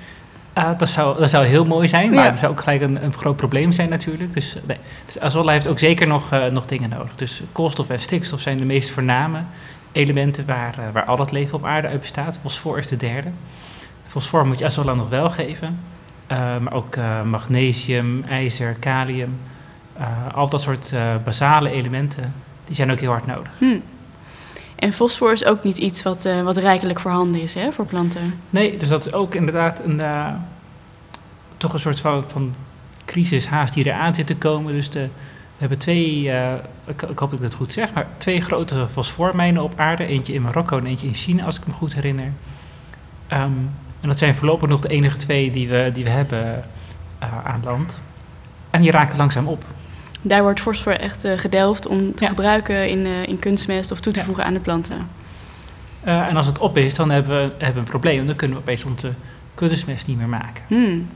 Uh, 0.59 0.71
dat, 0.79 0.89
zou, 0.89 1.19
dat 1.19 1.31
zou 1.31 1.47
heel 1.47 1.65
mooi 1.65 1.89
zijn, 1.89 2.11
maar 2.11 2.25
ja. 2.25 2.31
dat 2.31 2.39
zou 2.39 2.53
ook 2.53 2.61
gelijk 2.61 2.81
een, 2.81 3.05
een, 3.05 3.13
groot 3.13 3.37
probleem 3.37 3.73
zijn 3.73 3.89
natuurlijk. 3.89 4.33
Dus, 4.33 4.57
nee. 4.67 4.77
dus 5.05 5.21
Azolla 5.21 5.53
heeft 5.53 5.67
ook 5.67 5.79
zeker 5.79 6.07
nog, 6.07 6.33
uh, 6.33 6.47
nog 6.47 6.67
dingen 6.67 6.89
nodig. 6.89 7.17
Dus 7.17 7.43
koolstof 7.53 7.91
en 7.91 7.99
stikstof 7.99 8.41
zijn 8.41 8.59
de 8.59 8.65
meest 8.65 8.91
voorname 8.91 9.39
elementen 9.93 10.47
waar, 10.47 10.75
uh, 10.79 10.85
waar 10.93 11.05
al 11.05 11.19
het 11.19 11.31
leven 11.31 11.59
op 11.59 11.65
aarde 11.65 11.89
uit 11.89 12.01
bestaat. 12.01 12.39
Fosfor 12.39 12.79
is 12.79 12.89
de 12.89 12.97
derde. 12.97 13.29
Fosfor 14.07 14.47
moet 14.47 14.59
je 14.59 14.65
Azolla 14.65 14.95
nog 14.95 15.09
wel 15.09 15.31
geven. 15.31 15.79
maar 16.61 16.73
ook 16.73 16.97
magnesium, 17.25 18.25
ijzer, 18.29 18.77
kalium. 18.81 19.39
al 20.35 20.49
dat 20.49 20.61
soort 20.61 20.95
basale 21.25 21.71
elementen, 21.71 22.35
die 22.65 22.75
zijn 22.75 22.91
ook 22.93 23.01
heel 23.01 23.11
hard 23.11 23.27
nodig. 23.27 23.51
Hm. 23.59 23.79
En 24.77 24.93
fosfor 24.93 25.33
is 25.33 25.45
ook 25.45 25.65
niet 25.65 25.79
iets 25.79 26.03
wat, 26.03 26.27
uh, 26.27 26.43
wat 26.43 26.57
rijkelijk 26.57 27.01
voorhanden 27.01 27.41
is 27.41 27.55
hè, 27.55 27.73
voor 27.73 27.87
planten. 27.87 28.35
Nee, 28.51 28.77
dus 28.77 28.89
dat 28.89 29.07
is 29.07 29.13
ook 29.13 29.35
inderdaad 29.35 29.85
een, 29.85 29.99
uh, 29.99 30.29
toch 31.57 31.73
een 31.73 31.81
soort 31.81 32.01
van, 32.01 32.25
van 32.27 32.55
crisis 33.05 33.47
haast 33.47 33.75
die 33.75 33.87
eraan 33.87 34.15
zit 34.15 34.27
te 34.27 34.37
komen. 34.37 34.73
Dus 34.73 34.91
de, 34.91 35.01
we 35.01 35.63
hebben 35.63 35.79
twee, 35.79 36.23
uh, 36.23 36.53
ik, 36.85 37.01
hoop 37.01 37.19
dat 37.19 37.33
ik 37.33 37.41
dat 37.41 37.55
goed 37.55 37.73
zeg, 37.73 37.93
maar 37.93 38.07
twee 38.17 38.41
grote 38.41 38.87
fosformijnen 38.93 39.63
op 39.63 39.73
aarde. 39.77 40.07
Eentje 40.07 40.33
in 40.33 40.43
Marokko 40.43 40.79
en 40.79 40.87
eentje 40.87 41.07
in 41.07 41.15
China, 41.15 41.45
als 41.45 41.59
ik 41.59 41.67
me 41.67 41.73
goed 41.73 41.95
herinner. 41.95 42.33
Um, 43.33 43.71
en 44.01 44.09
dat 44.09 44.19
zijn 44.19 44.35
voorlopig 44.35 44.69
nog 44.69 44.81
de 44.81 44.89
enige 44.89 45.17
twee 45.17 45.51
die 45.51 45.69
we, 45.69 45.91
die 45.93 46.05
we 46.05 46.11
hebben 46.11 46.65
aan 47.45 47.63
land. 47.65 48.01
En 48.71 48.81
die 48.81 48.91
raken 48.91 49.17
langzaam 49.17 49.47
op. 49.47 49.65
Daar 50.27 50.43
wordt 50.43 50.61
fosfor 50.61 50.93
echt 50.93 51.25
uh, 51.25 51.39
gedelft 51.39 51.87
om 51.87 52.15
te 52.15 52.25
ja. 52.25 52.29
gebruiken 52.29 52.89
in, 52.89 53.07
uh, 53.07 53.27
in 53.27 53.39
kunstmest 53.39 53.93
of 53.93 54.01
toe 54.01 54.13
te 54.13 54.23
voegen 54.23 54.45
aan 54.45 54.55
de 54.55 54.61
planten. 54.61 55.09
Uh, 56.07 56.27
en 56.27 56.37
als 56.37 56.47
het 56.47 56.59
op 56.59 56.79
is, 56.79 56.95
dan 56.95 57.11
hebben 57.11 57.37
we, 57.37 57.43
hebben 57.51 57.73
we 57.73 57.79
een 57.79 57.85
probleem. 57.85 58.27
Dan 58.27 58.37
kunnen 58.37 58.57
we 58.57 58.63
opeens 58.63 58.85
onze 58.85 59.13
kunstmest 59.55 60.07
niet 60.07 60.19
meer 60.19 60.29
maken. 60.29 60.65
Hmm. 60.67 61.09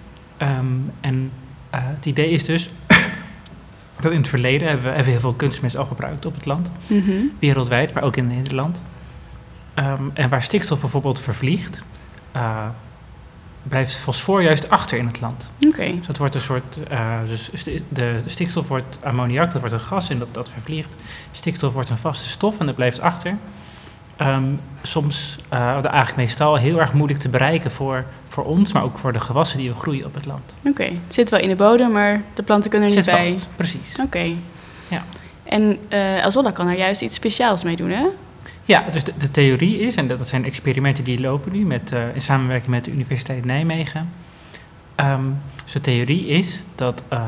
Um, 0.42 0.92
en 1.00 1.32
het 1.70 2.06
idee 2.06 2.30
is 2.30 2.44
dus 2.44 2.70
dat 4.00 4.12
in 4.12 4.18
het 4.18 4.28
verleden 4.28 4.68
hebben 4.68 4.84
we, 4.84 4.88
hebben 4.88 5.06
we 5.06 5.10
heel 5.10 5.20
veel 5.20 5.34
kunstmest 5.34 5.76
al 5.76 5.84
gebruikt 5.84 6.26
op 6.26 6.34
het 6.34 6.46
land. 6.46 6.70
Mm 6.86 7.02
-hmm. 7.04 7.32
Wereldwijd, 7.38 7.92
maar 7.92 8.02
ook 8.02 8.16
in 8.16 8.26
Nederland. 8.26 8.82
Um, 9.74 10.10
en 10.14 10.28
waar 10.28 10.42
stikstof 10.42 10.80
bijvoorbeeld 10.80 11.20
vervliegt, 11.20 11.84
blijft 13.62 13.96
fosfor 13.96 14.42
juist 14.42 14.70
achter 14.70 14.98
in 14.98 15.06
het 15.06 15.20
land. 15.20 15.50
Okay. 15.66 15.94
Dus 15.96 16.06
dat 16.06 16.16
wordt 16.16 16.34
een 16.34 16.40
soort, 16.40 16.78
uh, 16.90 17.18
dus 17.26 17.50
de, 17.64 17.82
de, 17.88 18.22
stikstof 18.26 18.68
wordt 18.68 18.98
ammoniak, 19.02 19.52
dat 19.52 19.60
wordt 19.60 19.74
een 19.74 19.80
gas 19.80 20.10
en 20.10 20.18
dat, 20.18 20.28
dat 20.34 20.50
vervliegt. 20.50 20.94
Stikstof 21.32 21.72
wordt 21.72 21.90
een 21.90 21.96
vaste 21.96 22.28
stof 22.28 22.58
en 22.58 22.66
dat 22.66 22.74
blijft 22.74 23.00
achter. 23.00 23.36
Um, 24.20 24.60
soms, 24.82 25.36
uh, 25.52 25.60
eigenlijk 25.84 26.16
meestal, 26.16 26.56
heel 26.56 26.80
erg 26.80 26.92
moeilijk 26.92 27.20
te 27.20 27.28
bereiken 27.28 27.70
voor, 27.70 28.04
voor 28.26 28.44
ons, 28.44 28.72
maar 28.72 28.82
ook 28.82 28.98
voor 28.98 29.12
de 29.12 29.20
gewassen 29.20 29.58
die 29.58 29.70
we 29.70 29.76
groeien 29.76 30.06
op 30.06 30.14
het 30.14 30.26
land. 30.26 30.54
Oké, 30.58 30.68
okay. 30.68 30.98
het 31.04 31.14
zit 31.14 31.30
wel 31.30 31.40
in 31.40 31.48
de 31.48 31.56
bodem, 31.56 31.92
maar 31.92 32.22
de 32.34 32.42
planten 32.42 32.70
kunnen 32.70 32.88
er 32.88 32.94
niet 32.94 33.04
zit 33.04 33.14
bij. 33.14 33.30
Vast, 33.30 33.48
precies. 33.56 33.92
Oké. 33.92 34.02
Okay. 34.02 34.36
Ja. 34.88 35.04
En 35.44 35.78
uh, 35.88 36.24
Azolla 36.24 36.50
kan 36.50 36.68
er 36.68 36.78
juist 36.78 37.02
iets 37.02 37.14
speciaals 37.14 37.64
mee 37.64 37.76
doen, 37.76 37.90
hè? 37.90 38.06
Ja, 38.70 38.84
dus 38.90 39.04
de, 39.04 39.12
de, 39.18 39.30
theorie 39.30 39.78
is, 39.78 39.96
en 39.96 40.08
dat 40.08 40.28
zijn 40.28 40.44
experimenten 40.44 41.04
die 41.04 41.20
lopen 41.20 41.52
nu 41.52 41.66
met, 41.66 41.92
uh, 41.92 42.14
in 42.14 42.20
samenwerking 42.20 42.70
met 42.70 42.84
de 42.84 42.90
Universiteit 42.90 43.44
Nijmegen. 43.44 44.10
Um, 44.96 45.40
dus 45.64 45.72
de 45.72 45.80
theorie 45.80 46.26
is 46.26 46.62
dat 46.74 47.02
uh, 47.12 47.22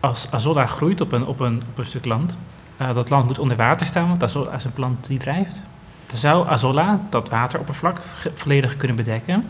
als 0.00 0.26
Azolla 0.30 0.66
groeit 0.66 1.00
op 1.00 1.12
een, 1.12 1.26
op 1.26 1.40
een, 1.40 1.62
op 1.70 1.78
een 1.78 1.86
stuk 1.86 2.04
land, 2.04 2.38
uh, 2.80 2.94
dat 2.94 3.10
land 3.10 3.26
moet 3.26 3.38
onder 3.38 3.56
water 3.56 3.86
staan, 3.86 4.08
want 4.08 4.22
Azolla 4.22 4.52
is 4.52 4.64
een 4.64 4.72
plant 4.72 5.06
die 5.06 5.18
drijft. 5.18 5.64
Dan 6.06 6.16
zou 6.16 6.48
Azolla 6.48 7.00
dat 7.10 7.28
wateroppervlak 7.28 8.00
volledig 8.34 8.76
kunnen 8.76 8.96
bedekken. 8.96 9.44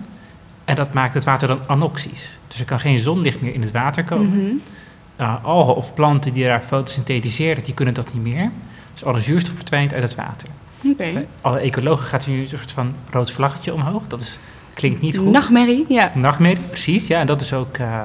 En 0.64 0.74
dat 0.74 0.92
maakt 0.92 1.14
het 1.14 1.24
water 1.24 1.48
dan 1.48 1.60
anoxisch. 1.66 2.38
Dus 2.48 2.58
er 2.58 2.64
kan 2.64 2.80
geen 2.80 2.98
zonlicht 2.98 3.40
meer 3.40 3.54
in 3.54 3.62
het 3.62 3.70
water 3.70 4.04
komen. 4.04 4.28
Mm 4.28 4.60
-hmm. 5.16 5.38
algen 5.42 5.74
of 5.74 5.94
planten 5.94 6.32
die 6.32 6.44
daar 6.44 6.62
fotosynthetiseren, 6.66 7.62
die 7.62 7.74
kunnen 7.74 7.94
dat 7.94 8.14
niet 8.14 8.22
meer. 8.22 8.50
Dus 8.92 9.04
alle 9.04 9.20
zuurstof 9.20 9.54
verdwijnt 9.54 9.94
uit 9.94 10.02
het 10.02 10.14
water. 10.14 10.48
Okay. 10.86 11.26
Alle 11.40 11.58
ecologen 11.58 12.06
gaat 12.06 12.26
nu 12.26 12.40
een 12.40 12.48
soort 12.48 12.72
van 12.72 12.94
rood 13.10 13.32
vlaggetje 13.32 13.74
omhoog. 13.74 14.06
Dat 14.06 14.20
is, 14.20 14.38
klinkt 14.74 15.00
niet 15.00 15.18
goed. 15.18 15.30
Nachtmerrie, 15.30 15.84
ja. 15.88 16.12
Nachtmerrie, 16.14 16.64
precies. 16.68 17.06
Ja, 17.06 17.20
en 17.20 17.26
dat 17.26 17.40
is 17.40 17.52
ook... 17.52 17.78
Uh, 17.78 18.00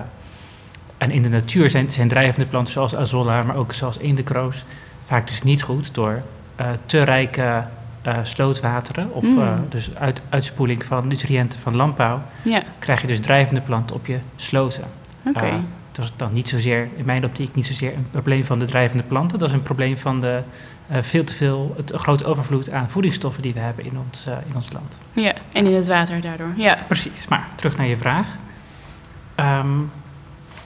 en 0.98 1.12
in 1.12 1.22
de 1.22 1.30
natuur 1.30 1.70
zijn, 1.70 1.92
zijn 1.92 2.08
drijvende 2.08 2.46
planten 2.46 2.74
zoals 2.74 2.96
azolla, 2.96 3.44
maar 3.44 3.56
ook 3.56 3.74
zoals 3.74 3.98
eendekroos... 3.98 4.64
vaak 5.06 5.28
dus 5.28 5.42
niet 5.42 5.64
goed 5.64 5.94
door 5.94 6.22
uh, 6.60 6.68
te 6.86 7.04
rijke 7.04 7.64
uh, 8.08 8.18
slootwateren... 8.24 9.14
of 9.14 9.24
Mm. 9.24 9.66
dus 9.70 9.96
uit, 9.96 10.22
uitspoeling 10.30 10.84
van 10.84 11.08
nutriënten 11.08 11.60
van 11.60 11.76
landbouw... 11.76 12.22
Ja. 12.44 12.64
krijg 12.80 13.02
je 13.02 13.08
dus 13.08 13.20
drijvende 13.20 13.62
planten 13.62 13.96
op 13.96 14.06
je 14.06 14.18
sloten. 14.36 14.84
Oké. 15.28 15.60
Dat 15.98 16.06
is 16.06 16.12
dan 16.16 16.34
niet 16.34 16.48
zozeer, 16.48 16.88
in 16.96 17.06
mijn 17.06 17.26
optiek, 17.26 17.56
niet 17.56 17.66
zozeer 17.66 17.94
een 17.94 18.08
probleem 18.12 18.46
van 18.46 18.60
de 18.60 18.66
drijvende 18.66 19.04
planten. 19.04 19.40
Dat 19.40 19.48
is 19.48 19.54
een 19.54 19.64
probleem 19.64 19.98
van 19.98 20.22
de 20.22 20.42
uh, 20.92 20.98
veel 21.02 21.24
te 21.24 21.34
veel, 21.34 21.74
het 21.76 21.92
grote 21.96 22.26
overvloed 22.26 22.70
aan 22.72 22.90
voedingsstoffen 22.90 23.42
die 23.42 23.54
we 23.54 23.60
hebben 23.60 23.86
in 23.86 23.98
ons, 24.08 24.28
uh, 24.28 24.34
in 24.48 24.56
ons 24.56 24.72
land. 24.72 25.00
Ja, 25.12 25.34
en 25.52 25.66
in 25.66 25.76
het 25.76 25.88
water 25.88 26.22
daardoor. 26.22 26.54
Ja. 26.56 26.78
Precies, 26.88 27.28
maar 27.28 27.48
terug 27.56 27.78
naar 27.78 27.88
je 27.88 27.98
vraag. 27.98 28.28
Um, 29.40 29.92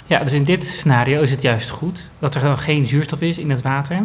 ja, 0.05 0.23
dus 0.23 0.33
in 0.33 0.43
dit 0.43 0.63
scenario 0.63 1.21
is 1.21 1.31
het 1.31 1.41
juist 1.41 1.69
goed 1.69 2.09
dat 2.19 2.35
er 2.35 2.41
dan 2.41 2.57
geen 2.57 2.87
zuurstof 2.87 3.21
is 3.21 3.37
in 3.37 3.49
het 3.49 3.61
water. 3.61 4.03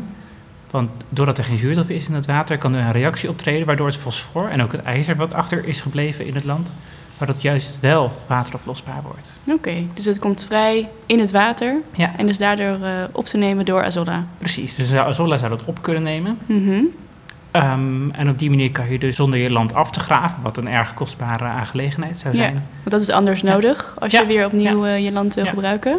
Want 0.71 0.91
doordat 1.09 1.39
er 1.39 1.45
geen 1.45 1.59
zuurstof 1.59 1.89
is 1.89 2.09
in 2.09 2.15
het 2.15 2.27
water, 2.27 2.59
kan 2.59 2.75
er 2.75 2.85
een 2.85 2.93
reactie 2.93 3.29
optreden 3.29 3.67
waardoor 3.67 3.87
het 3.87 3.97
fosfor 3.97 4.49
en 4.49 4.63
ook 4.63 4.73
het 4.73 4.83
ijzer 4.83 5.17
wat 5.17 5.35
achter 5.35 5.65
is 5.65 5.81
gebleven 5.81 6.27
in 6.27 6.35
het 6.35 6.45
land, 6.45 6.73
waardoor 7.19 7.37
het 7.37 7.45
juist 7.45 7.79
wel 7.81 8.13
wateroplosbaar 8.27 9.03
wordt. 9.03 9.37
Oké, 9.49 9.75
dus 9.95 10.05
het 10.05 10.19
komt 10.19 10.45
vrij 10.45 10.89
in 11.07 11.19
het 11.21 11.31
water 11.31 11.81
Ja, 11.95 12.13
en 12.17 12.29
is 12.29 12.39
daardoor 12.39 12.87
eh, 12.87 12.91
op 13.13 13.25
te 13.25 13.37
nemen 13.37 13.65
door 13.65 13.85
Azolla. 13.85 14.25
precies. 14.39 14.75
Dus 14.75 14.89
zou- 14.89 15.09
Azolla 15.09 15.37
zou 15.39 15.51
dat 15.51 15.65
op 15.65 15.83
kunnen 15.83 16.03
nemen. 16.03 16.39
Mhm. 16.47 16.81
Ehm, 17.51 18.11
en 18.11 18.29
op 18.29 18.39
die 18.39 18.51
manier 18.51 18.71
kan 18.73 18.89
je 18.91 18.99
dus 18.99 19.17
zonder 19.17 19.39
je 19.39 19.51
land 19.51 19.75
af 19.75 19.91
te 19.91 20.01
graven, 20.01 20.43
wat 20.43 20.57
een 20.57 20.69
erg 20.69 20.95
kostbare 20.95 21.45
aangelegenheid 21.45 22.19
zou 22.19 22.35
Ja. 22.35 22.41
zijn. 22.41 22.53
Want 22.55 22.91
dat 22.91 23.01
is 23.01 23.11
anders 23.11 23.41
Ja. 23.41 23.53
nodig 23.53 23.95
als 23.99 24.13
Ja, 24.13 24.21
je 24.21 24.27
weer 24.27 24.45
opnieuw 24.47 24.85
eh, 24.87 25.05
je 25.05 25.13
land 25.13 25.35
wil 25.35 25.45
Ja. 25.45 25.51
gebruiken. 25.51 25.99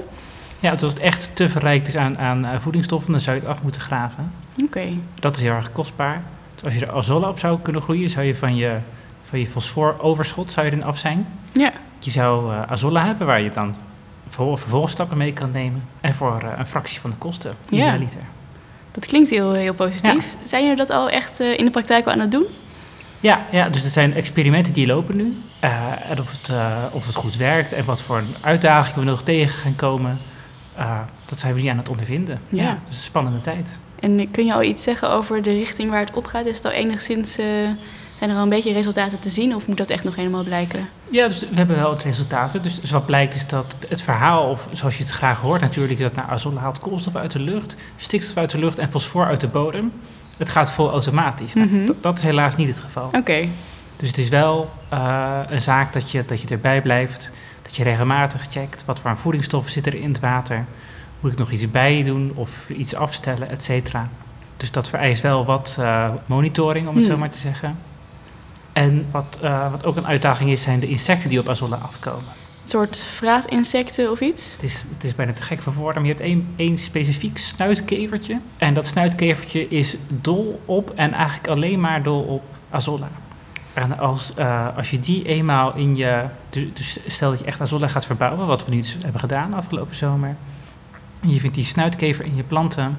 Ja, 0.59 0.71
dus 0.71 0.81
als 0.83 0.91
het 0.93 1.01
echt 1.01 1.36
te 1.36 1.50
verrijkt 1.50 1.88
is 1.88 1.95
aan, 1.97 2.17
aan 2.17 2.45
eh, 2.45 2.59
voedingsstoffen, 2.59 3.12
dan 3.12 3.21
zou 3.21 3.36
je 3.36 3.41
het 3.41 3.51
af 3.51 3.62
moeten 3.62 3.81
graven. 3.81 4.31
Oké, 4.63 4.86
Dat 5.19 5.36
is 5.36 5.41
heel 5.41 5.51
erg 5.53 5.71
kostbaar. 5.71 6.21
Dus 6.55 6.63
als 6.63 6.74
je 6.75 6.86
er 6.86 6.91
azolla 6.93 7.29
op 7.29 7.39
zou 7.39 7.59
kunnen 7.62 7.81
groeien, 7.81 8.09
zou 8.09 8.25
je 8.25 8.36
van 8.36 8.55
je, 8.55 8.75
van 9.29 9.39
je 9.39 9.48
fosforoverschot 9.48 10.51
zou 10.51 10.65
je 10.65 10.72
erin 10.72 10.84
af 10.86 10.98
zijn. 10.98 11.27
ja. 11.51 11.72
Je 12.00 12.12
zou 12.12 12.53
eh 12.53 12.62
azolla 12.72 13.05
hebben 13.05 13.27
waar 13.27 13.41
je 13.41 13.50
dan 13.51 13.75
vervol- 14.24 14.57
vervolgstappen 14.57 15.17
mee 15.17 15.34
kan 15.34 15.51
nemen. 15.51 15.84
En 16.01 16.13
voor 16.13 16.41
eh, 16.43 16.60
een 16.60 16.67
fractie 16.67 17.00
van 17.00 17.10
de 17.10 17.15
kosten, 17.15 17.53
Ja. 17.69 17.77
iedere 17.77 17.98
liter. 17.98 18.19
Dat 18.91 19.05
klinkt 19.05 19.29
heel, 19.29 19.53
heel 19.53 19.74
positief. 19.74 20.36
Zijn 20.43 20.62
jullie 20.62 20.77
dat 20.77 20.89
al 20.89 21.10
echt 21.10 21.39
eh, 21.39 21.57
in 21.60 21.65
de 21.65 21.72
praktijk 21.72 22.05
al 22.05 22.12
aan 22.12 22.19
het 22.19 22.31
doen? 22.31 22.46
Ja, 23.19 23.46
ja, 23.51 23.67
dus 23.67 23.81
het 23.84 23.93
zijn 23.93 24.13
experimenten 24.13 24.74
die 24.74 24.88
lopen 24.88 25.15
nu. 25.17 25.38
En 25.60 26.19
of 26.19 26.31
het, 26.31 26.51
of 26.91 27.05
het 27.05 27.15
goed 27.15 27.36
werkt 27.36 27.74
en 27.74 27.86
wat 27.86 28.01
voor 28.01 28.24
uitdagingen 28.41 29.00
we 29.00 29.05
nog 29.05 29.24
tegen 29.24 29.57
gaan 29.60 29.75
komen, 29.75 30.17
dat 31.25 31.39
zijn 31.39 31.53
we 31.53 31.62
nu 31.62 31.67
aan 31.67 31.77
het 31.77 31.89
ondervinden. 31.89 32.39
Ja. 32.50 32.77
dus 32.88 32.96
een 32.98 33.01
spannende 33.03 33.39
tijd. 33.39 33.79
En 34.00 34.31
kun 34.31 34.46
je 34.46 34.53
al 34.53 34.63
iets 34.63 34.84
zeggen 34.84 35.10
over 35.12 35.41
de 35.41 35.51
richting 35.51 35.89
waar 35.89 36.00
het 36.00 36.13
op 36.13 36.25
gaat? 36.25 36.46
Is 36.46 36.55
het 36.55 36.65
al 36.65 36.72
enigszins, 36.72 37.38
zijn 38.17 38.29
er 38.29 38.36
al 38.36 38.41
een 38.43 38.50
beetje 38.50 38.74
resultaten 38.74 39.19
te 39.19 39.29
zien 39.29 39.55
of 39.55 39.67
moet 39.67 39.77
dat 39.77 39.89
echt 39.89 40.03
nog 40.03 40.15
helemaal 40.15 40.43
blijken? 40.43 40.89
Ja, 41.09 41.27
dus 41.27 41.39
we 41.39 41.55
hebben 41.55 41.75
wel 41.75 41.89
het 41.91 42.03
resultaten. 42.03 42.62
Dus, 42.62 42.81
dus 42.81 42.91
wat 42.91 43.05
blijkt 43.05 43.36
is 43.36 43.47
dat 43.47 43.75
het 43.89 44.01
verhaal, 44.01 44.50
of 44.50 44.67
zoals 44.71 44.97
je 44.97 45.03
het 45.03 45.12
graag 45.12 45.39
hoort 45.39 45.62
natuurlijk, 45.62 46.00
dat 46.00 46.15
nou, 46.15 46.29
azolla 46.29 46.59
haalt 46.62 46.79
koolstof 46.79 47.15
uit 47.15 47.31
de 47.31 47.39
lucht, 47.39 47.75
stikstof 47.97 48.38
uit 48.38 48.50
de 48.50 48.57
lucht 48.57 48.79
en 48.79 48.89
fosfor 48.89 49.25
uit 49.25 49.41
de 49.41 49.47
bodem. 49.47 49.91
Het 50.38 50.50
gaat 50.50 50.71
vol 50.71 50.91
automatisch. 50.91 51.53
Nou, 51.53 51.67
Mhm. 51.69 51.86
dat, 51.86 51.95
dat 52.03 52.17
is 52.17 52.24
helaas 52.24 52.55
niet 52.55 52.67
het 52.67 52.79
geval. 52.79 53.09
Oké, 53.12 53.47
Dus 53.97 54.07
het 54.07 54.17
is 54.17 54.29
wel 54.29 54.69
eh, 54.89 55.39
een 55.50 55.62
zaak 55.62 55.93
dat 55.93 56.12
je, 56.12 56.25
dat 56.25 56.41
je 56.41 56.47
erbij 56.47 56.81
blijft, 56.81 57.31
dat 57.62 57.75
je 57.75 57.83
regelmatig 57.83 58.45
checkt 58.50 58.86
wat 58.86 59.00
voor 59.00 59.17
voedingsstoffen 59.17 59.71
zitten 59.71 59.91
er 59.93 60.00
in 60.00 60.09
het 60.12 60.19
water. 60.19 60.65
Moet 61.19 61.31
ik 61.31 61.38
nog 61.38 61.51
iets 61.51 61.71
bij 61.71 62.03
doen 62.03 62.31
of 62.36 62.69
iets 62.69 62.95
afstellen, 62.95 63.50
et 63.50 63.63
cetera. 63.63 64.07
Dus 64.57 64.71
dat 64.71 64.89
vereist 64.89 65.21
wel 65.21 65.45
wat 65.45 65.75
eh, 65.79 66.09
monitoring, 66.25 66.88
om 66.88 66.95
het 66.95 67.05
zo 67.05 67.17
maar 67.17 67.29
te 67.29 67.38
zeggen. 67.39 67.77
En 68.77 69.01
wat, 69.12 69.39
eh, 69.41 69.72
wat 69.72 69.86
ook 69.86 69.96
een 69.96 70.07
uitdaging 70.07 70.50
is, 70.50 70.62
zijn 70.62 70.79
de 70.79 70.88
insecten 70.88 71.29
die 71.29 71.39
op 71.39 71.50
azolla 71.50 71.75
afkomen. 71.75 72.24
een 72.62 72.69
soort 72.69 73.00
vraatinsecten 73.00 74.12
of 74.12 74.22
iets? 74.22 74.51
Het 74.51 74.63
is, 74.63 74.84
het 74.89 75.03
is 75.03 75.15
bijna 75.15 75.31
te 75.31 75.41
gek 75.41 75.62
voor 75.62 75.74
woorden, 75.74 76.01
maar 76.01 76.12
je 76.12 76.15
hebt 76.15 76.25
één, 76.25 76.48
één 76.55 76.77
specifiek 76.77 77.38
snuitkevertje. 77.38 78.39
En 78.57 78.74
dat 78.74 78.88
snuitkevertje 78.88 79.67
is 79.67 79.96
dol 80.07 80.62
op 80.65 80.91
en 80.96 81.13
eigenlijk 81.13 81.48
alleen 81.48 81.79
maar 81.79 82.03
dol 82.03 82.22
op 82.22 82.43
azolla. 82.69 83.07
En 83.74 84.00
als, 84.00 84.34
eh, 84.34 84.77
als 84.77 84.91
je 84.91 85.00
die 85.00 85.24
eenmaal 85.24 85.75
in 85.75 85.96
je... 85.96 86.24
Dus, 86.50 86.63
dus 86.74 87.00
stel 87.07 87.29
dat 87.29 87.39
je 87.39 87.46
echt 87.46 87.62
azolla 87.62 87.88
gaat 87.88 88.05
verbouwen, 88.05 88.48
wat 88.48 88.65
we 88.65 88.72
nu 88.72 88.81
dus 88.81 88.98
hebben 89.01 89.19
gedaan 89.19 89.53
afgelopen 89.53 89.96
zomer. 89.96 90.36
En 91.19 91.34
je 91.34 91.39
vindt 91.39 91.55
die 91.55 91.65
snuitkever 91.65 92.25
in 92.25 92.36
je 92.36 92.43
planten, 92.43 92.98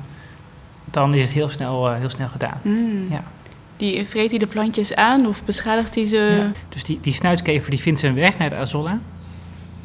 dan 0.85 1.15
is 1.15 1.21
het 1.21 1.33
heel 1.33 1.49
snel, 1.49 1.91
eh, 1.91 1.99
heel 1.99 2.11
snel 2.11 2.29
gedaan. 2.29 2.61
Hmm. 2.63 3.11
Ja. 3.11 3.23
Die 3.79 4.05
vreet 4.05 4.31
hij 4.31 4.39
de 4.39 4.47
plantjes 4.47 4.95
aan 4.95 5.27
of 5.27 5.45
beschadigt 5.45 5.95
hij 5.95 6.05
ze? 6.05 6.17
Ja. 6.17 6.53
Dus 6.69 6.85
die, 6.85 6.99
die 7.01 7.13
snuitkever 7.13 7.71
die 7.71 7.81
vindt 7.81 8.01
zijn 8.01 8.15
weg 8.15 8.39
naar 8.39 8.51
de 8.51 8.57
azolla. 8.57 9.01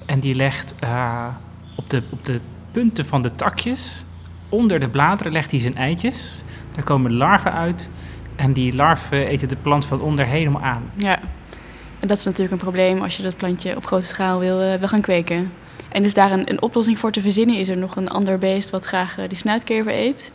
En 0.06 0.20
die 0.20 0.36
legt 0.36 0.76
eh, 0.80 1.28
op, 1.76 1.90
de, 1.90 2.02
op 2.10 2.26
de 2.26 2.40
punten 2.72 3.06
van 3.06 3.22
de 3.22 3.36
takjes, 3.36 4.04
onder 4.50 4.80
de 4.80 4.88
bladeren, 4.88 5.32
legt 5.32 5.52
hij 5.52 5.60
zijn 5.60 5.76
eitjes. 5.76 6.36
Daar 6.72 6.84
komen 6.84 7.14
larven 7.14 7.54
uit. 7.54 7.90
En 8.36 8.54
die 8.54 8.76
larven 8.76 9.28
eten 9.28 9.48
de 9.48 9.56
plant 9.56 9.86
van 9.86 10.02
onder 10.02 10.26
helemaal 10.26 10.62
aan. 10.62 10.92
Ja. 10.96 11.20
En 12.00 12.08
dat 12.08 12.18
is 12.18 12.24
natuurlijk 12.24 12.52
een 12.52 12.58
probleem 12.58 13.02
als 13.02 13.18
je 13.18 13.24
dat 13.24 13.38
plantje 13.38 13.76
op 13.76 13.86
grote 13.86 14.06
schaal 14.06 14.40
wil, 14.40 14.62
eh, 14.62 14.80
wil 14.80 14.88
gaan 14.88 15.02
kweken. 15.02 15.52
En 15.92 16.04
is 16.04 16.14
daar 16.14 16.32
een, 16.32 16.50
een 16.50 16.62
oplossing 16.62 17.00
voor 17.00 17.12
te 17.12 17.22
verzinnen? 17.22 17.56
Is 17.56 17.70
er 17.70 17.78
nog 17.78 17.96
een 17.96 18.08
ander 18.08 18.38
beest 18.38 18.70
wat 18.70 18.86
graag 18.86 19.18
eh, 19.18 19.28
die 19.28 19.38
snuitkever 19.38 19.94
eet? 19.94 20.32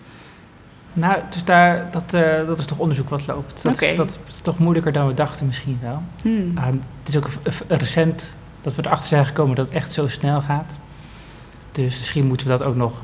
Nou, 0.99 1.19
dus 1.31 1.45
daar, 1.45 1.87
dat, 1.90 2.14
eh, 2.14 2.47
dat 2.47 2.59
is 2.59 2.64
toch 2.64 2.78
onderzoek 2.78 3.09
wat 3.09 3.26
loopt. 3.26 3.62
Dat, 3.62 3.83
is, 3.83 3.97
dat 3.97 4.19
is 4.28 4.40
toch 4.40 4.59
moeilijker 4.59 4.93
dan 4.93 5.07
we 5.07 5.14
dachten 5.14 5.47
misschien 5.47 5.78
wel. 5.83 6.02
Hmm. 6.23 6.57
Ehm, 6.57 6.76
het 6.99 7.09
is 7.09 7.17
ook 7.17 7.28
recent 7.69 8.35
dat 8.61 8.75
we 8.75 8.83
erachter 8.85 9.09
zijn 9.09 9.26
gekomen 9.26 9.57
dat 9.57 9.67
het 9.67 9.75
echt 9.75 9.93
zo 9.93 10.09
snel 10.09 10.40
gaat. 10.40 10.78
Dus 11.73 11.99
misschien 11.99 12.26
moeten 12.26 12.47
we 12.47 12.57
dat 12.57 12.67
ook 12.67 12.76
nog 12.76 13.02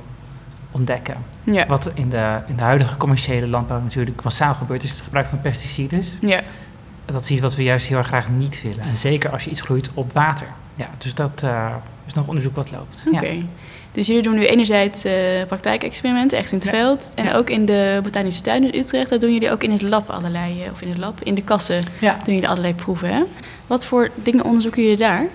ontdekken. 0.71 1.17
Ja. 1.45 1.67
Wat 1.67 1.91
in 1.95 2.09
de, 2.09 2.39
in 2.47 2.57
de 2.57 2.63
huidige 2.63 2.97
commerciële 2.97 3.47
landbouw 3.47 3.81
natuurlijk 3.81 4.23
massaal 4.23 4.55
gebeurt, 4.55 4.83
is 4.83 4.91
het 4.91 5.01
gebruik 5.01 5.27
van 5.27 5.41
pesticiden. 5.41 6.03
ja. 6.21 6.43
Dat 7.07 7.25
is 7.25 7.31
iets 7.31 7.41
wat 7.41 7.57
we 7.57 7.63
juist 7.63 7.87
heel 7.87 7.99
erg 7.99 8.07
graag 8.07 8.29
niet 8.29 8.63
willen. 8.63 8.81
En 8.81 8.97
zeker 8.97 9.31
als 9.31 9.45
je 9.45 9.51
iets 9.51 9.61
groeit 9.61 9.91
op 9.95 10.13
water. 10.13 10.47
Ja, 10.75 10.89
dus 10.99 11.15
dat 11.15 11.43
eh, 11.43 11.75
is 12.07 12.13
nog 12.13 12.27
onderzoek 12.27 12.55
wat 12.55 12.71
loopt. 12.71 13.05
Oké. 13.13 13.27
Ja. 13.27 13.43
Dus 13.95 14.07
jullie 14.07 14.23
doen 14.23 14.35
nu 14.35 14.47
enerzijds 14.47 15.05
eh, 15.05 15.13
praktijkexperimenten, 15.47 16.39
echt 16.39 16.53
in 16.53 16.59
het 16.59 16.67
Ja. 16.67 16.71
veld. 16.73 17.11
En 17.15 17.25
Ja. 17.25 17.35
ook 17.35 17.51
in 17.51 17.67
de 17.67 18.01
botanische 18.03 18.43
tuin 18.43 18.73
in 18.73 18.81
Utrecht. 18.81 19.11
Dat 19.11 19.21
doen 19.21 19.33
jullie 19.33 19.51
ook 19.51 19.63
in 19.63 19.71
het 19.71 19.83
lab 19.83 20.11
allerlei, 20.11 20.63
eh, 20.65 20.71
of 20.73 20.83
in 20.83 20.89
het 20.89 20.99
lab, 20.99 21.21
in 21.23 21.35
de 21.35 21.43
kassen 21.43 21.83
Ja. 22.01 22.17
doen 22.25 22.35
jullie 22.35 22.49
allerlei 22.49 22.75
proeven. 22.75 23.09
Hè? 23.15 23.23
Wat 23.67 23.87
voor 23.87 24.11
dingen 24.15 24.45
onderzoeken 24.45 24.83
jullie 24.83 24.97
daar? 24.97 25.27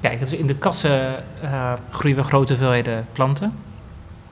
Kijk, 0.00 0.20
dus 0.20 0.32
in 0.32 0.46
de 0.46 0.54
kassen 0.56 1.24
eh, 1.42 1.72
groeien 1.90 2.16
we 2.16 2.22
grote 2.22 2.52
hoeveelheden 2.52 3.06
planten. 3.12 3.52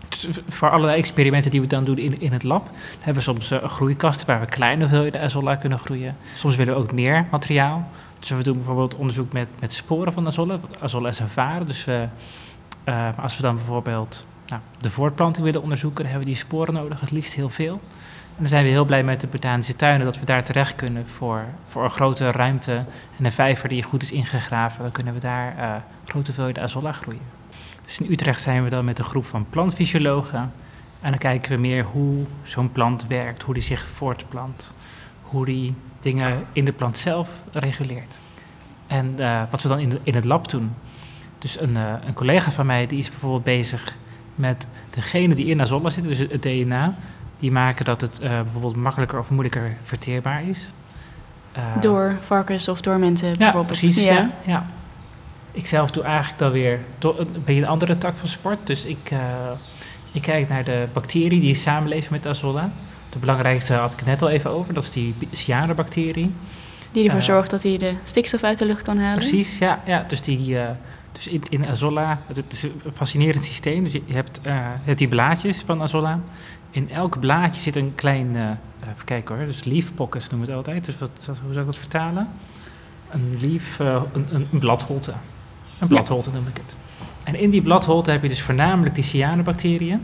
Dus 0.09 0.29
voor 0.49 0.71
allerlei 0.71 0.99
experimenten 0.99 1.51
die 1.51 1.61
we 1.61 1.67
dan 1.67 1.85
doen 1.85 1.99
in, 1.99 2.21
in 2.21 2.33
het 2.33 2.43
lab, 2.43 2.71
hebben 2.97 3.15
we 3.15 3.21
soms 3.21 3.51
eh, 3.51 3.69
groeikasten 3.69 4.27
waar 4.27 4.41
we 4.41 4.47
kleine 4.47 4.81
hoeveelheden 4.81 5.21
azolla 5.21 5.55
kunnen 5.57 5.79
groeien. 5.79 6.17
Soms 6.35 6.57
willen 6.57 6.75
we 6.75 6.81
ook 6.81 6.93
meer 6.93 7.25
materiaal. 7.31 7.89
Dus 8.19 8.29
we 8.31 8.43
doen 8.43 8.55
bijvoorbeeld 8.57 8.97
onderzoek 8.97 9.33
met, 9.33 9.49
met 9.61 9.73
sporen 9.73 10.13
van 10.13 10.27
azolla. 10.27 10.59
Azolla 10.81 11.09
is 11.09 11.19
een 11.19 11.29
varen, 11.29 11.67
dus 11.67 11.85
we, 11.85 12.07
eh, 12.89 13.09
als 13.23 13.37
we 13.37 13.43
dan 13.43 13.57
bijvoorbeeld 13.57 14.27
nou, 14.47 14.61
de 14.81 14.91
voortplanting 14.91 15.45
willen 15.45 15.63
onderzoeken, 15.63 16.03
dan 16.03 16.13
hebben 16.13 16.29
we 16.29 16.35
die 16.35 16.45
sporen 16.45 16.75
nodig, 16.75 17.01
het 17.01 17.11
liefst 17.11 17.33
heel 17.33 17.51
veel. 17.51 17.73
En 17.73 18.45
dan 18.45 18.49
zijn 18.49 18.65
we 18.65 18.71
heel 18.71 18.85
blij 18.85 19.05
met 19.05 19.21
de 19.21 19.27
botanische 19.27 19.77
tuinen 19.77 20.07
dat 20.07 20.19
we 20.19 20.25
daar 20.25 20.45
terecht 20.45 20.75
kunnen 20.75 21.07
voor, 21.07 21.45
voor 21.67 21.85
een 21.85 21.91
grote 21.91 22.31
ruimte 22.31 22.85
en 23.19 23.25
een 23.25 23.33
vijver 23.33 23.69
die 23.69 23.83
goed 23.83 24.03
is 24.03 24.13
ingegraven. 24.13 24.83
Dan 24.83 24.93
kunnen 24.93 25.15
we 25.15 25.21
daar 25.21 25.57
eh 25.59 25.75
grote 26.05 26.27
hoeveelheden 26.27 26.63
azolla 26.63 26.93
groeien. 26.93 27.21
Dus 27.85 28.01
in 28.01 28.11
Utrecht 28.11 28.41
zijn 28.41 28.65
we 28.65 28.71
dan 28.71 28.85
met 28.85 28.99
een 28.99 29.05
groep 29.05 29.27
van 29.27 29.47
plantfysiologen. 29.51 30.53
En 31.01 31.11
dan 31.11 31.19
kijken 31.19 31.51
we 31.51 31.57
meer 31.57 31.85
hoe 31.85 32.25
zo'n 32.43 32.73
plant 32.73 33.07
werkt, 33.07 33.43
hoe 33.43 33.55
die 33.55 33.63
zich 33.63 33.87
voortplant, 33.87 34.75
hoe 35.23 35.45
die 35.45 35.75
dingen 36.01 36.47
in 36.53 36.65
de 36.65 36.73
plant 36.73 36.97
zelf 36.97 37.29
reguleert. 37.53 38.21
En 38.87 39.19
eh, 39.19 39.43
wat 39.51 39.63
we 39.63 39.69
dan 39.69 39.79
in, 39.79 39.99
in 40.03 40.15
het 40.15 40.25
lab 40.25 40.51
doen. 40.51 40.75
Dus 41.39 41.61
een, 41.61 41.77
eh, 41.77 41.93
een 42.07 42.15
collega 42.15 42.51
van 42.51 42.67
mij 42.67 42.87
die 42.87 42.99
is 42.99 43.11
bijvoorbeeld 43.11 43.45
bezig 43.45 43.97
met 44.35 44.69
de 44.91 45.03
genen 45.03 45.37
die 45.37 45.47
in 45.47 45.61
azolla 45.61 45.91
zitten, 45.91 46.11
dus 46.17 46.19
het, 46.19 46.43
DNA. 46.43 46.95
Die 47.37 47.53
maken 47.53 47.85
dat 47.85 48.01
het 48.01 48.19
eh, 48.21 48.31
bijvoorbeeld 48.31 48.77
makkelijker 48.77 49.19
of 49.19 49.31
moeilijker 49.31 49.77
verteerbaar 49.83 50.49
is. 50.49 50.73
Eh, 51.53 51.63
Door 51.81 52.17
varkens 52.21 52.69
of 52.69 52.81
door 52.81 52.99
mensen 52.99 53.29
ja, 53.29 53.37
bijvoorbeeld? 53.37 53.67
precies. 53.67 54.05
Ja. 54.05 54.31
Ja, 54.45 54.67
Ik 55.53 55.67
zelf 55.67 55.91
doe 55.91 56.03
eigenlijk 56.03 56.39
dan 56.39 56.51
weer 56.51 56.81
een 56.99 57.27
beetje 57.45 57.63
een 57.63 57.69
andere 57.69 57.99
tak 57.99 58.17
van 58.17 58.29
sport. 58.29 58.67
Dus 58.67 58.85
ik, 58.85 59.13
ik 60.13 60.23
kijk 60.23 60.49
naar 60.49 60.65
de 60.65 60.87
bacteriën 60.93 61.41
die 61.41 61.55
samenleven 61.55 62.13
met 62.13 62.27
azolla. 62.27 62.71
De 63.09 63.19
belangrijkste 63.19 63.75
had 63.75 63.93
ik 63.93 63.99
het 63.99 64.09
net 64.09 64.23
al 64.23 64.29
even 64.29 64.51
over, 64.51 64.75
dat 64.75 64.83
is 64.83 64.91
die 64.91 65.15
cyanobacterie. 65.33 66.33
Die 66.93 67.05
ervoor 67.05 67.23
zorgt 67.23 67.51
dat 67.51 67.63
hij 67.63 67.79
de 67.79 67.95
stikstof 68.03 68.43
uit 68.43 68.59
de 68.59 68.65
lucht 68.67 68.83
kan 68.83 68.99
halen? 68.99 69.19
Precies, 69.19 69.59
ja. 69.59 69.83
ja 69.87 70.05
dus 70.09 70.21
die, 70.21 70.57
dus 71.19 71.27
in, 71.27 71.43
in 71.49 71.67
azolla, 71.67 72.21
het, 72.27 72.37
het 72.37 72.53
is 72.53 72.63
een 72.63 72.93
fascinerend 72.95 73.45
systeem. 73.45 73.85
Dus 73.85 73.93
je 73.93 74.03
hebt, 74.07 74.41
hebt 74.85 74.99
die 74.99 75.09
blaadjes 75.09 75.59
van 75.59 75.83
azolla. 75.83 76.21
In 76.71 76.91
elk 76.91 77.21
blaadje 77.21 77.61
zit 77.61 77.77
een 77.77 77.93
klein, 77.95 78.37
eh, 78.37 78.43
even 78.93 79.05
kijken 79.05 79.37
hoor, 79.37 79.47
dus 79.47 79.65
leaf 79.65 79.95
pockets 79.95 80.29
noemen 80.31 80.49
we 80.49 80.55
het 80.55 80.67
altijd. 80.67 80.85
Dus 80.85 80.99
wat, 80.99 81.11
hoe 81.27 81.53
zou 81.53 81.59
ik 81.59 81.67
dat 81.67 81.79
vertalen? 81.79 82.29
Een 83.11 83.37
leaf, 83.41 83.81
eh, 83.81 84.03
een, 84.13 84.47
een, 84.51 84.59
bladholte. 84.59 85.13
Een 85.79 85.89
bladholte 85.89 86.33
noem 86.33 86.47
ik 86.47 86.57
het. 86.57 86.77
En 87.25 87.35
in 87.35 87.51
die 87.51 87.63
bladholte 87.63 88.11
heb 88.11 88.23
je 88.23 88.29
dus 88.29 88.43
voornamelijk 88.43 88.95
die 88.95 89.05
cyanobacteriën. 89.05 90.01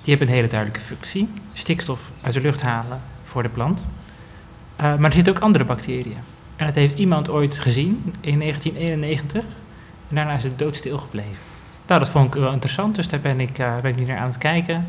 Die 0.00 0.16
hebben 0.16 0.28
een 0.28 0.34
hele 0.34 0.48
duidelijke 0.48 0.84
functie. 0.84 1.28
Stikstof 1.52 2.10
uit 2.20 2.34
de 2.34 2.40
lucht 2.40 2.62
halen 2.62 3.00
voor 3.24 3.42
de 3.42 3.48
plant. 3.48 3.82
Maar 4.76 5.04
er 5.04 5.12
zitten 5.12 5.36
ook 5.36 5.42
andere 5.42 5.64
bacteriën. 5.64 6.16
En 6.56 6.66
dat 6.66 6.74
heeft 6.74 6.98
iemand 6.98 7.28
ooit 7.28 7.58
gezien 7.58 8.14
in 8.20 8.38
1991. 8.38 9.44
En 10.08 10.14
daarna 10.14 10.34
is 10.34 10.42
het 10.42 10.58
doodstil 10.58 10.98
gebleven. 10.98 11.36
Nou, 11.88 12.00
dat 12.00 12.10
vond 12.10 12.34
ik 12.34 12.40
wel 12.40 12.52
interessant, 12.52 12.94
dus 12.94 13.08
daar 13.08 13.20
ben 13.20 13.40
ik, 13.40 13.58
eh, 13.58 13.76
ben 13.82 13.90
ik 13.90 13.96
nu 13.96 14.04
naar 14.04 14.18
aan 14.18 14.26
het 14.26 14.38
kijken. 14.38 14.86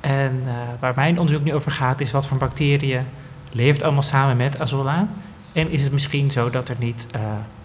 En 0.00 0.42
uh, 0.46 0.52
waar 0.80 0.92
mijn 0.96 1.18
onderzoek 1.18 1.44
nu 1.44 1.54
over 1.54 1.70
gaat, 1.70 2.00
is 2.00 2.10
wat 2.10 2.28
voor 2.28 2.38
bacteriën 2.38 3.06
leeft 3.52 3.82
allemaal 3.82 4.02
samen 4.02 4.36
met 4.36 4.60
azolla. 4.60 5.06
En 5.52 5.70
is 5.70 5.82
het 5.82 5.92
misschien 5.92 6.30
zo 6.30 6.50
dat 6.50 6.68
er 6.68 6.76
niet 6.78 7.06
uh, 7.16 7.20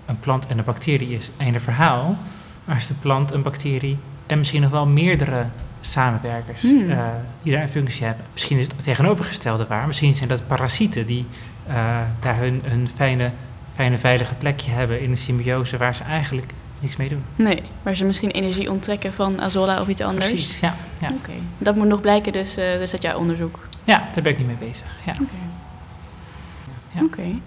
een 0.06 0.20
plant 0.20 0.48
en 0.48 0.58
een 0.58 0.64
bacterie 0.64 1.16
is, 1.16 1.32
einde 1.38 1.60
verhaal, 1.60 2.18
maar 2.66 2.76
is 2.76 2.88
de 2.88 2.94
plant, 2.94 3.32
een 3.32 3.42
bacterie 3.42 3.98
en 4.26 4.38
misschien 4.38 4.62
nog 4.62 4.72
wel 4.72 4.86
meerdere 4.86 5.46
samenwerkers 5.82 6.62
Hmm. 6.62 6.94
die 7.44 7.54
daar 7.54 7.62
een 7.62 7.70
functie 7.70 8.06
hebben. 8.06 8.26
Misschien 8.34 8.58
is 8.58 8.64
het 8.64 8.84
tegenovergestelde 8.84 9.66
waar. 9.68 9.88
Misschien 9.88 10.16
zijn 10.16 10.30
dat 10.30 10.48
parasieten 10.48 11.06
die 11.06 11.26
daar 12.20 12.38
hun, 12.38 12.62
hun 12.66 12.90
fijne, 12.96 13.32
fijne, 13.76 13.98
veilige 13.98 14.34
plekje 14.34 14.72
hebben 14.72 15.02
in 15.02 15.12
een 15.12 15.18
symbiose 15.18 15.78
waar 15.78 15.96
ze 15.96 16.04
eigenlijk 16.04 16.54
niks 16.82 16.96
mee 16.96 17.10
doen. 17.10 17.24
Nee, 17.36 17.62
waar 17.84 17.96
ze 17.96 18.06
misschien 18.06 18.32
energie 18.32 18.72
onttrekken 18.72 19.14
van 19.14 19.42
azolla 19.42 19.82
of 19.82 19.88
iets 19.88 20.02
anders. 20.02 20.28
Precies, 20.28 20.60
ja. 20.60 20.76
ja. 21.00 21.08
Oké, 21.08 21.16
okay. 21.16 21.42
dat 21.58 21.76
moet 21.76 21.88
nog 21.88 22.02
blijken, 22.02 22.32
dus, 22.32 22.58
uh, 22.58 22.64
dus 22.78 22.92
dat 22.92 23.02
jouw 23.02 23.18
onderzoek. 23.18 23.60
Ja, 23.84 24.08
daar 24.14 24.24
ben 24.24 24.32
ik 24.32 24.38
niet 24.38 24.48
mee 24.48 24.70
bezig. 24.70 24.86
Ja. 25.06 25.12
Oké. 25.12 25.22
Okay. 25.22 25.40
Ja. 26.92 27.04
Okay. 27.04 27.42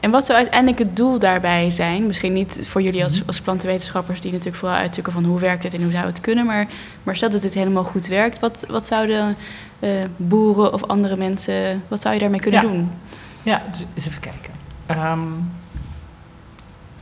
En 0.00 0.10
wat 0.10 0.26
zou 0.26 0.38
uiteindelijk 0.38 0.78
het 0.78 0.96
doel 0.96 1.18
daarbij 1.18 1.70
zijn? 1.70 2.06
Misschien 2.06 2.32
niet 2.32 2.60
voor 2.62 2.82
jullie 2.82 3.04
als, 3.04 3.22
als 3.26 3.40
plantenwetenschappers, 3.40 4.20
die 4.20 4.30
natuurlijk 4.30 4.56
vooral 4.56 4.78
uitzoeken 4.78 5.12
van 5.12 5.24
hoe 5.24 5.40
werkt 5.40 5.62
het 5.62 5.74
en 5.74 5.82
hoe 5.82 5.92
zou 5.92 6.06
het 6.06 6.20
kunnen, 6.20 6.46
maar, 6.46 6.66
maar 7.02 7.16
stel 7.16 7.30
dat 7.30 7.42
dit 7.42 7.54
helemaal 7.54 7.84
goed 7.84 8.06
werkt, 8.06 8.38
wat, 8.38 8.64
wat 8.68 8.86
zouden 8.86 9.36
uh, 9.80 9.90
boeren 10.16 10.72
of 10.72 10.82
andere 10.82 11.16
mensen, 11.16 11.82
wat 11.88 12.00
zou 12.00 12.14
je 12.14 12.20
daarmee 12.20 12.40
kunnen 12.40 12.62
ja. 12.62 12.68
doen? 12.68 12.90
Ja, 13.42 13.62
dus 13.70 13.84
eens 13.94 14.06
even 14.06 14.20
kijken. 14.20 14.52
Um, 14.90 15.50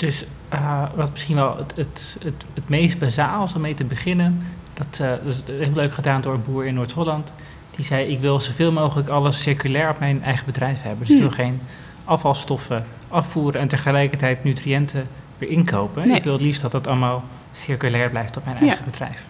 dus 0.00 0.24
uh, 0.54 0.82
wat 0.94 1.10
misschien 1.10 1.36
wel 1.36 1.56
het, 1.56 1.72
het, 1.76 2.16
het, 2.22 2.44
het 2.54 2.68
meest 2.68 2.98
bazaal 2.98 3.44
is 3.44 3.54
om 3.54 3.60
mee 3.60 3.74
te 3.74 3.84
beginnen, 3.84 4.46
dat, 4.74 4.98
uh, 5.02 5.08
dat 5.08 5.34
is 5.34 5.42
heel 5.46 5.72
leuk 5.74 5.92
gedaan 5.94 6.20
door 6.20 6.34
een 6.34 6.42
boer 6.42 6.66
in 6.66 6.74
Noord-Holland. 6.74 7.32
Die 7.76 7.84
zei: 7.84 8.06
Ik 8.06 8.20
wil 8.20 8.40
zoveel 8.40 8.72
mogelijk 8.72 9.08
alles 9.08 9.42
circulair 9.42 9.90
op 9.90 9.98
mijn 9.98 10.22
eigen 10.22 10.46
bedrijf 10.46 10.82
hebben. 10.82 10.98
Dus 10.98 11.08
Hm. 11.08 11.14
ik 11.14 11.20
wil 11.20 11.30
geen 11.30 11.60
afvalstoffen 12.04 12.84
afvoeren 13.08 13.60
en 13.60 13.68
tegelijkertijd 13.68 14.44
nutriënten 14.44 15.08
weer 15.38 15.48
inkopen. 15.48 16.06
Nee. 16.06 16.16
Ik 16.16 16.24
wil 16.24 16.32
het 16.32 16.42
liefst 16.42 16.60
dat 16.60 16.72
dat 16.72 16.88
allemaal 16.88 17.24
circulair 17.52 18.10
blijft 18.10 18.36
op 18.36 18.44
mijn 18.44 18.56
Ja. 18.60 18.66
eigen 18.66 18.84
bedrijf. 18.84 19.22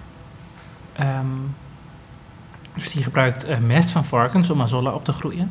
Um, 1.01 1.55
dus 2.75 2.91
die 2.91 3.03
gebruikt 3.03 3.49
uh, 3.49 3.59
mest 3.59 3.91
van 3.91 4.05
varkens 4.05 4.51
om 4.51 4.63
azolla 4.63 4.91
op 4.91 5.05
te 5.05 5.13
groeien. 5.13 5.51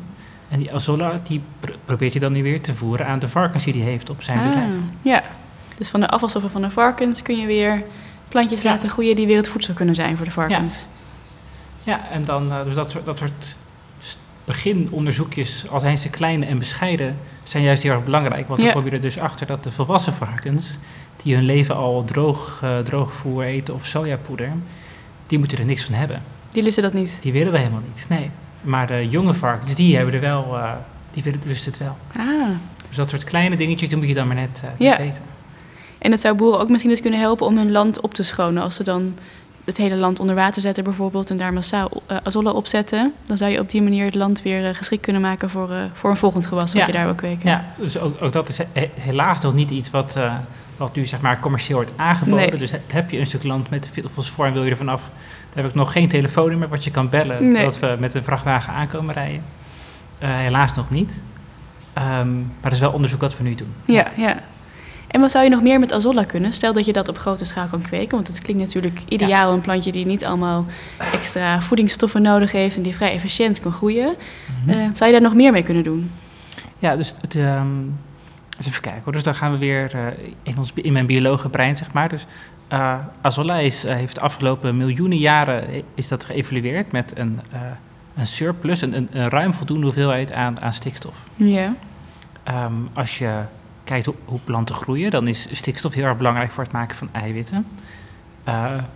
En 0.50 0.58
die 0.58 0.74
azolla 0.74 1.20
die 1.28 1.40
pr 1.60 1.70
probeert 1.84 2.12
je 2.12 2.20
dan 2.20 2.32
nu 2.32 2.42
weer 2.42 2.60
te 2.60 2.74
voeren 2.74 3.06
aan 3.06 3.18
de 3.18 3.28
varkens 3.28 3.64
die 3.64 3.82
hij 3.82 3.90
heeft 3.90 4.10
op 4.10 4.22
zijn 4.22 4.38
ah, 4.38 4.44
bedrijf. 4.46 4.70
Ja, 5.02 5.22
dus 5.78 5.88
van 5.88 6.00
de 6.00 6.08
afvalstoffen 6.08 6.50
van 6.50 6.62
de 6.62 6.70
varkens 6.70 7.22
kun 7.22 7.36
je 7.36 7.46
weer 7.46 7.82
plantjes 8.28 8.62
Ja. 8.62 8.70
laten 8.70 8.88
groeien 8.88 9.16
die 9.16 9.26
weer 9.26 9.36
het 9.36 9.48
voedsel 9.48 9.74
kunnen 9.74 9.94
zijn 9.94 10.16
voor 10.16 10.24
de 10.24 10.30
varkens. 10.32 10.86
Ja, 11.82 12.00
en 12.12 12.24
dan, 12.24 12.46
uh, 12.52 12.64
dus 12.64 12.74
dat, 12.74 12.90
soort- 12.90 13.06
dat 13.06 13.18
soort 13.18 13.56
beginonderzoekjes, 14.44 15.64
al 15.68 15.80
zijn 15.80 15.98
ze 15.98 16.08
klein 16.08 16.44
en 16.44 16.58
bescheiden, 16.58 17.16
zijn 17.42 17.62
juist 17.62 17.82
heel 17.82 17.92
erg 17.92 18.04
belangrijk. 18.04 18.46
Want 18.46 18.58
Ja. 18.58 18.64
dan 18.64 18.74
kom 18.74 18.84
je 18.84 18.90
er 18.90 19.00
dus 19.00 19.18
achter 19.18 19.46
dat 19.46 19.64
de 19.64 19.70
volwassen 19.70 20.12
varkens, 20.12 20.78
die 21.22 21.34
hun 21.34 21.44
leven 21.44 21.76
al 21.76 22.04
droog, 22.04 22.60
uh, 22.64 22.78
droog 22.78 23.12
voer 23.12 23.42
eten 23.44 23.74
of 23.74 23.86
sojapoeder, 23.86 24.52
die 25.26 25.38
moeten 25.38 25.58
er 25.58 25.64
niks 25.64 25.84
van 25.84 25.94
hebben. 25.94 26.22
Die 26.50 26.62
lusten 26.62 26.82
dat 26.82 26.92
niet. 26.92 27.18
Die 27.20 27.32
willen 27.32 27.52
dat 27.52 27.60
helemaal 27.60 27.82
niet, 27.94 28.06
nee. 28.08 28.30
Maar 28.62 28.86
de 28.86 29.08
jonge 29.08 29.34
varkens, 29.34 29.74
die 29.74 29.96
hebben 29.96 30.14
er 30.14 30.20
wel, 30.20 30.46
uh, 30.56 30.72
die 31.10 31.22
willen 31.22 31.40
dus 31.46 31.64
het 31.64 31.78
wel. 31.78 31.96
Ah, 32.16 32.26
Dus 32.88 32.96
dat 32.96 33.10
soort 33.10 33.24
kleine 33.24 33.56
dingetjes, 33.56 33.88
die 33.88 33.98
moet 33.98 34.08
je 34.08 34.14
dan 34.14 34.26
maar 34.26 34.36
net, 34.36 34.62
uh, 34.64 34.70
Ja. 34.78 34.88
net 34.90 34.98
weten. 34.98 35.22
en 35.98 36.10
het 36.10 36.20
zou 36.20 36.34
boeren 36.34 36.60
ook 36.60 36.68
misschien 36.68 36.90
dus 36.90 37.00
kunnen 37.00 37.20
helpen 37.20 37.46
om 37.46 37.56
hun 37.56 37.70
land 37.70 38.00
op 38.00 38.14
te 38.14 38.22
schonen. 38.22 38.62
Als 38.62 38.74
ze 38.74 38.84
dan 38.84 39.14
het 39.64 39.76
hele 39.76 39.96
land 39.96 40.18
onder 40.20 40.34
water 40.34 40.62
zetten 40.62 40.84
bijvoorbeeld 40.84 41.30
en 41.30 41.36
daar 41.36 41.52
massaal 41.52 42.02
uh, 42.10 42.16
azolla 42.22 42.50
op 42.50 42.66
zetten, 42.66 43.12
dan 43.26 43.36
zou 43.36 43.50
je 43.50 43.60
op 43.60 43.70
die 43.70 43.82
manier 43.82 44.04
het 44.04 44.14
land 44.14 44.42
weer 44.42 44.68
uh, 44.68 44.74
geschikt 44.74 45.02
kunnen 45.02 45.22
maken 45.22 45.50
voor, 45.50 45.68
voor 45.92 46.10
een 46.10 46.16
volgend 46.16 46.46
gewas 46.46 46.72
wat 46.72 46.80
Ja. 46.80 46.86
je 46.86 46.92
daar 46.92 47.04
wil 47.04 47.14
kweken. 47.14 47.48
Ja, 47.48 47.66
dus 47.78 47.98
ook, 47.98 48.22
ook 48.22 48.32
dat 48.32 48.48
is 48.48 48.58
he- 48.72 48.90
helaas 48.94 49.40
nog 49.40 49.54
niet 49.54 49.70
iets 49.70 49.90
wat, 49.90 50.16
eh, 50.16 50.34
wat 50.76 50.94
nu 50.94 51.06
zeg 51.06 51.20
maar 51.20 51.40
commercieel 51.40 51.76
wordt 51.76 51.92
aangeboden. 51.96 52.48
Nee. 52.50 52.58
Dus 52.58 52.70
he- 52.70 52.80
heb 52.92 53.10
je 53.10 53.18
een 53.18 53.26
stuk 53.26 53.42
land 53.42 53.70
met 53.70 53.88
veel 53.92 54.08
fosfor 54.12 54.46
en 54.46 54.52
wil 54.52 54.64
je 54.64 54.70
er 54.70 54.76
vanaf, 54.76 55.02
dan 55.54 55.62
heb 55.62 55.66
ik 55.66 55.74
nog 55.74 55.92
geen 55.92 56.08
telefoonnummer 56.08 56.68
wat 56.68 56.84
je 56.84 56.90
kan 56.90 57.08
bellen 57.08 57.52
Nee. 57.52 57.64
dat 57.64 57.78
we 57.78 57.96
met 57.98 58.14
een 58.14 58.24
vrachtwagen 58.24 58.72
aankomen 58.72 59.14
rijden. 59.14 59.42
Eh, 60.18 60.28
helaas 60.30 60.74
nog 60.74 60.90
niet. 60.90 61.20
Ehm, 61.92 62.34
maar 62.34 62.44
dat 62.62 62.72
is 62.72 62.80
wel 62.80 62.92
onderzoek 62.92 63.20
wat 63.20 63.36
we 63.36 63.42
nu 63.42 63.54
doen. 63.54 63.72
Ja, 63.84 64.06
ja. 64.16 64.36
En 65.08 65.20
wat 65.20 65.30
zou 65.30 65.44
je 65.44 65.50
nog 65.50 65.62
meer 65.62 65.78
met 65.78 65.92
azolla 65.92 66.24
kunnen? 66.24 66.52
Stel 66.52 66.72
dat 66.72 66.84
je 66.84 66.92
dat 66.92 67.08
op 67.08 67.18
grote 67.18 67.44
schaal 67.44 67.66
kan 67.66 67.82
kweken. 67.82 68.10
Want 68.14 68.28
het 68.28 68.40
klinkt 68.40 68.62
natuurlijk 68.62 69.00
ideaal, 69.08 69.52
een 69.52 69.60
plantje 69.60 69.92
die 69.92 70.06
niet 70.06 70.24
allemaal 70.24 70.66
extra 71.12 71.60
voedingsstoffen 71.60 72.22
nodig 72.22 72.52
heeft 72.52 72.76
en 72.76 72.82
die 72.82 72.94
vrij 72.94 73.12
efficiënt 73.12 73.60
kan 73.60 73.72
groeien. 73.72 74.14
Mhm. 74.64 74.70
Eh, 74.70 74.76
zou 74.94 75.06
je 75.06 75.12
daar 75.12 75.28
nog 75.28 75.34
meer 75.34 75.52
mee 75.52 75.62
kunnen 75.62 75.82
doen? 75.82 76.10
Ja, 76.78 76.96
dus 76.96 77.14
het, 77.20 77.34
ehm, 77.34 77.66
eens 78.60 78.68
even 78.68 78.80
kijken 78.80 79.02
hoor. 79.04 79.12
Dus 79.12 79.22
dan 79.22 79.34
gaan 79.34 79.52
we 79.52 79.58
weer 79.58 79.94
eh, 79.94 80.06
in, 80.42 80.58
ons, 80.58 80.72
in 80.74 80.92
mijn 80.92 81.06
biologenbrein, 81.06 81.76
zeg 81.76 81.92
maar. 81.92 82.08
Dus 82.08 82.26
eh 82.68 82.94
azolla 83.20 83.56
is, 83.56 83.84
eh, 83.84 83.94
heeft 83.94 84.14
de 84.14 84.20
afgelopen 84.20 84.76
miljoenen 84.76 85.18
jaren 85.18 85.82
is 85.94 86.08
dat 86.08 86.24
geëvalueerd 86.24 86.92
met 86.92 87.18
een, 87.18 87.40
een 88.14 88.26
surplus, 88.26 88.80
een, 88.80 88.96
een, 88.96 89.08
een 89.12 89.28
ruim 89.28 89.54
voldoende 89.54 89.84
hoeveelheid 89.84 90.32
aan, 90.32 90.60
aan 90.60 90.72
stikstof. 90.72 91.14
Ja. 91.34 91.74
Ehm, 92.42 92.72
als 92.94 93.18
je 93.18 93.42
kijkt 93.84 94.06
hoe, 94.06 94.14
hoe 94.24 94.40
planten 94.44 94.74
groeien, 94.74 95.10
dan 95.10 95.26
is 95.26 95.48
stikstof 95.52 95.94
heel 95.94 96.04
erg 96.04 96.16
belangrijk 96.16 96.50
voor 96.50 96.64
het 96.64 96.72
maken 96.72 96.96
van 96.96 97.08
eiwitten. 97.12 97.66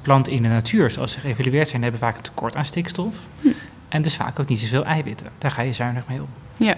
Planten 0.03 0.33
in 0.33 0.43
de 0.43 0.49
natuur, 0.49 0.91
zoals 0.91 1.13
ze 1.13 1.21
geëvalueerd 1.21 1.69
zijn, 1.69 1.83
hebben 1.83 2.01
vaak 2.01 2.17
een 2.17 2.23
tekort 2.23 2.57
aan 2.57 2.65
stikstof. 2.65 3.15
Hm. 3.41 3.49
En 3.89 4.03
dus 4.03 4.17
vaak 4.17 4.39
ook 4.39 4.49
niet 4.49 4.61
zoveel 4.61 4.85
eiwitten. 4.85 5.29
Daar 5.39 5.51
ga 5.51 5.63
je 5.63 5.73
zuinig 5.73 6.03
mee 6.09 6.21
om. 6.21 6.29
Ja. 6.57 6.75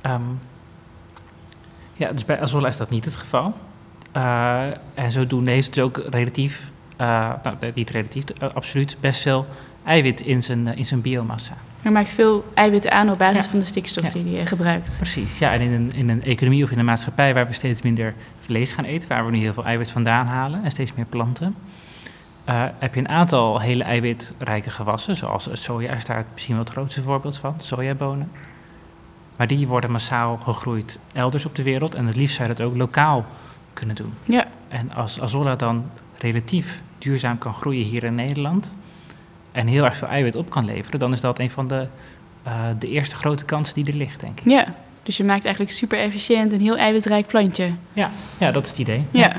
Ehm, 0.00 0.22
ja, 1.98 2.12
dus 2.12 2.24
bij 2.24 2.40
azolla 2.40 2.68
is 2.68 2.76
dat 2.76 2.90
niet 2.90 3.04
het 3.04 3.16
geval. 3.16 3.54
Eh, 4.12 4.62
en 4.94 5.12
zodoende 5.12 5.50
heeft 5.50 5.66
het 5.66 5.74
dus 5.74 5.84
ook 5.84 6.02
relatief, 6.10 6.70
eh, 6.96 7.30
nou 7.42 7.56
niet 7.74 7.90
relatief, 7.90 8.24
eh, 8.24 8.48
absoluut 8.54 8.96
best 9.00 9.22
veel 9.22 9.46
eiwit 9.84 10.20
in 10.20 10.42
zijn, 10.42 10.76
in 10.76 10.84
zijn 10.84 11.00
biomassa. 11.00 11.52
Hij 11.82 11.92
maakt 11.92 12.14
veel 12.14 12.44
eiwitten 12.54 12.92
aan 12.92 13.10
op 13.10 13.18
basis 13.18 13.44
Ja. 13.44 13.50
van 13.50 13.58
de 13.58 13.64
stikstof 13.64 14.04
Ja. 14.14 14.22
die 14.22 14.36
hij 14.36 14.46
gebruikt. 14.46 14.96
Precies, 14.96 15.38
ja. 15.38 15.52
En 15.52 15.60
in 15.60 15.72
een, 15.72 15.92
in 15.94 16.08
een 16.08 16.22
economie 16.22 16.64
of 16.64 16.70
in 16.70 16.78
een 16.78 16.84
maatschappij 16.84 17.34
waar 17.34 17.46
we 17.46 17.52
steeds 17.52 17.82
minder 17.82 18.14
vlees 18.40 18.72
gaan 18.72 18.84
eten, 18.84 19.08
waar 19.08 19.24
we 19.24 19.30
nu 19.30 19.38
heel 19.38 19.52
veel 19.52 19.64
eiwit 19.64 19.90
vandaan 19.90 20.26
halen 20.26 20.64
en 20.64 20.70
steeds 20.70 20.94
meer 20.94 21.04
planten, 21.06 21.54
heb 22.78 22.94
je 22.94 23.00
een 23.00 23.08
aantal 23.08 23.60
hele 23.60 23.84
eiwitrijke 23.84 24.70
gewassen, 24.70 25.16
zoals 25.16 25.48
soja 25.52 25.92
is 25.92 26.04
daar 26.04 26.24
misschien 26.32 26.54
wel 26.54 26.64
het 26.64 26.72
grootste 26.72 27.02
voorbeeld 27.02 27.36
van, 27.38 27.54
sojabonen. 27.58 28.30
Maar 29.38 29.46
die 29.46 29.66
worden 29.66 29.90
massaal 29.90 30.36
gegroeid 30.36 30.98
elders 31.12 31.44
op 31.46 31.54
de 31.56 31.62
wereld 31.62 31.94
en 31.94 32.06
het 32.06 32.16
liefst 32.16 32.36
zou 32.36 32.48
je 32.48 32.54
dat 32.54 32.66
ook 32.66 32.76
lokaal 32.76 33.24
kunnen 33.72 33.96
doen. 33.96 34.12
Ja. 34.22 34.46
En 34.68 34.92
als 34.94 35.20
azolla 35.20 35.56
dan 35.56 35.84
relatief 36.18 36.80
duurzaam 36.98 37.38
kan 37.38 37.54
groeien 37.54 37.84
hier 37.84 38.04
in 38.04 38.14
Nederland 38.14 38.74
en 39.52 39.66
heel 39.66 39.84
erg 39.84 39.96
veel 39.96 40.08
eiwit 40.08 40.36
op 40.36 40.50
kan 40.50 40.64
leveren, 40.64 40.98
dan 40.98 41.12
is 41.12 41.20
dat 41.20 41.38
een 41.38 41.50
van 41.50 41.68
de, 41.68 41.86
eh, 42.42 42.52
de 42.78 42.88
eerste 42.88 43.16
grote 43.16 43.44
kansen 43.44 43.74
die 43.74 43.86
er 43.86 43.98
ligt, 43.98 44.20
denk 44.20 44.40
ik. 44.40 44.44
Ja. 44.50 44.66
Dus 45.02 45.16
je 45.16 45.24
maakt 45.24 45.44
eigenlijk 45.44 45.74
super 45.74 45.98
efficiënt 45.98 46.52
een 46.52 46.60
heel 46.60 46.76
eiwitrijk 46.76 47.26
plantje. 47.26 47.72
Ja, 47.92 48.10
ja 48.38 48.50
dat 48.50 48.62
is 48.64 48.68
het 48.70 48.78
idee. 48.78 49.04
Ja. 49.10 49.32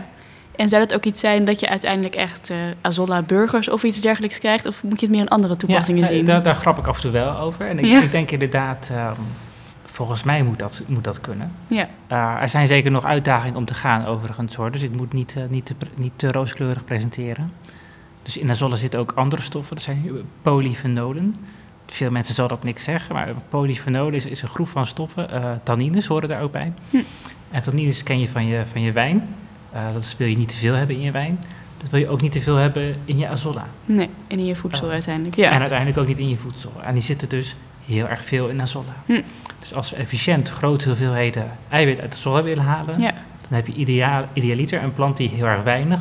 En 0.56 0.70
zou 0.70 0.84
dat 0.84 0.94
ook 0.94 1.06
iets 1.06 1.20
zijn 1.20 1.46
dat 1.46 1.60
je 1.60 1.70
uiteindelijk 1.70 2.16
echt 2.16 2.50
eh 2.50 2.58
azolla 2.82 3.22
burgers 3.22 3.70
of 3.70 3.84
iets 3.84 4.02
dergelijks 4.02 4.40
krijgt? 4.40 4.66
Of 4.66 4.84
moet 4.84 5.00
je 5.00 5.06
het 5.06 5.16
meer 5.16 5.24
in 5.26 5.30
andere 5.30 5.56
toepassingen 5.58 6.02
Ja, 6.02 6.08
zien? 6.08 6.26
Daar, 6.26 6.44
daar 6.44 6.56
grap 6.56 6.78
ik 6.78 6.88
af 6.88 6.96
en 6.96 7.02
toe 7.02 7.12
wel 7.12 7.38
over. 7.38 7.68
En 7.68 7.80
ik, 7.80 7.86
Ja. 7.86 8.02
ik 8.02 8.12
denk 8.12 8.32
inderdaad, 8.32 8.90
ehm, 8.92 9.14
volgens 10.00 10.24
mij 10.24 10.44
moet 10.44 10.60
dat, 10.60 10.82
moet 10.88 11.04
dat 11.04 11.22
kunnen. 11.22 11.52
Ja. 11.68 11.88
Eh, 12.08 12.42
er 12.42 12.50
zijn 12.50 12.68
zeker 12.68 12.92
nog 12.92 13.06
uitdagingen 13.06 13.58
om 13.58 13.66
te 13.66 13.74
gaan 13.74 14.06
overigens 14.06 14.56
hoor. 14.56 14.72
Dus 14.72 14.82
ik 14.82 14.96
moet 14.96 15.14
niet, 15.14 15.36
eh, 15.36 15.44
niet, 15.50 15.66
te, 15.66 15.74
niet 15.96 16.12
te 16.16 16.32
rooskleurig 16.32 16.86
presenteren. 16.86 17.52
Dus 18.24 18.38
in 18.38 18.50
azolla 18.50 18.76
zitten 18.76 19.00
ook 19.00 19.12
andere 19.12 19.42
stoffen. 19.42 19.76
Dat 19.76 19.84
zijn 19.84 20.12
polyfenolen. 20.42 21.36
Veel 21.86 22.12
mensen 22.12 22.36
zullen 22.36 22.50
dat 22.50 22.64
niks 22.64 22.84
zeggen, 22.84 23.16
maar 23.16 23.34
polyfenolen 23.50 24.14
is, 24.14 24.26
is 24.26 24.42
een 24.42 24.48
groep 24.48 24.68
van 24.68 24.86
stoffen. 24.86 25.32
Eh, 25.32 25.52
tannines 25.64 26.08
horen 26.08 26.30
daar 26.30 26.42
ook 26.42 26.52
bij. 26.52 26.74
Hm. 26.90 26.98
En 27.52 27.62
tannines 27.62 28.04
ken 28.04 28.20
je 28.20 28.30
van 28.30 28.46
je, 28.46 28.64
van 28.72 28.82
je 28.82 28.92
wijn. 28.92 29.28
Dat 29.94 30.16
wil 30.18 30.28
je 30.28 30.38
niet 30.38 30.50
te 30.50 30.58
veel 30.58 30.74
hebben 30.74 30.96
in 30.96 31.02
je 31.02 31.12
wijn. 31.12 31.40
Dat 31.78 31.90
wil 31.90 32.00
je 32.00 32.08
ook 32.08 32.22
niet 32.22 32.32
te 32.32 32.42
veel 32.42 32.56
hebben 32.56 32.96
in 33.06 33.18
je 33.18 33.28
azolla. 33.28 33.68
Nee, 33.86 34.10
en 34.28 34.38
in 34.38 34.46
je 34.46 34.56
voedsel 34.56 34.90
uiteindelijk. 34.90 35.36
Ja. 35.36 35.52
En 35.52 35.60
uiteindelijk 35.60 36.00
ook 36.00 36.08
niet 36.08 36.20
in 36.20 36.30
je 36.30 36.38
voedsel. 36.38 36.72
En 36.84 36.94
die 36.94 37.04
zitten 37.04 37.30
dus 37.30 37.56
heel 37.96 38.08
erg 38.08 38.26
veel 38.26 38.48
in 38.48 38.62
azolla. 38.62 38.94
Hm. 39.06 39.22
Dus 39.60 39.74
als 39.74 39.90
we 39.90 39.96
efficiënt 39.96 40.50
grote 40.50 40.88
hoeveelheden 40.88 41.52
eiwit 41.70 42.02
uit 42.02 42.12
de 42.12 42.18
azolla 42.18 42.44
willen 42.44 42.64
halen, 42.64 43.00
ja. 43.00 43.12
dan 43.42 43.58
heb 43.58 43.68
je 43.68 43.74
ideaal, 43.74 44.26
idealiter 44.34 44.84
een 44.84 44.94
plant 44.94 45.18
die 45.18 45.30
heel 45.30 45.46
erg 45.46 45.64
weinig 45.64 46.00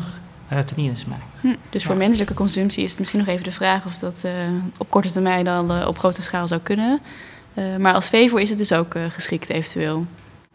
uh, 0.53 0.59
tannines 0.59 1.05
maakt. 1.05 1.41
Hm. 1.41 1.55
Dus 1.71 1.85
voor 1.85 1.97
menselijke 1.97 2.35
consumptie 2.35 2.85
is 2.85 2.91
het 2.91 2.99
misschien 2.99 3.21
nog 3.21 3.29
even 3.29 3.45
de 3.45 3.53
vraag 3.53 3.85
of 3.85 3.99
dat 3.99 4.25
eh, 4.25 4.33
op 4.79 4.91
korte 4.91 5.13
termijn 5.13 5.49
al 5.49 5.71
eh, 5.71 5.87
op 5.87 5.99
grote 5.99 6.23
schaal 6.23 6.49
zou 6.49 6.61
kunnen. 6.61 7.01
Maar 7.79 7.95
als 7.95 8.09
veevoer 8.09 8.41
is 8.41 8.49
het 8.49 8.59
dus 8.59 8.73
ook 8.73 8.95
geschikt 9.09 9.49
eventueel. 9.49 10.07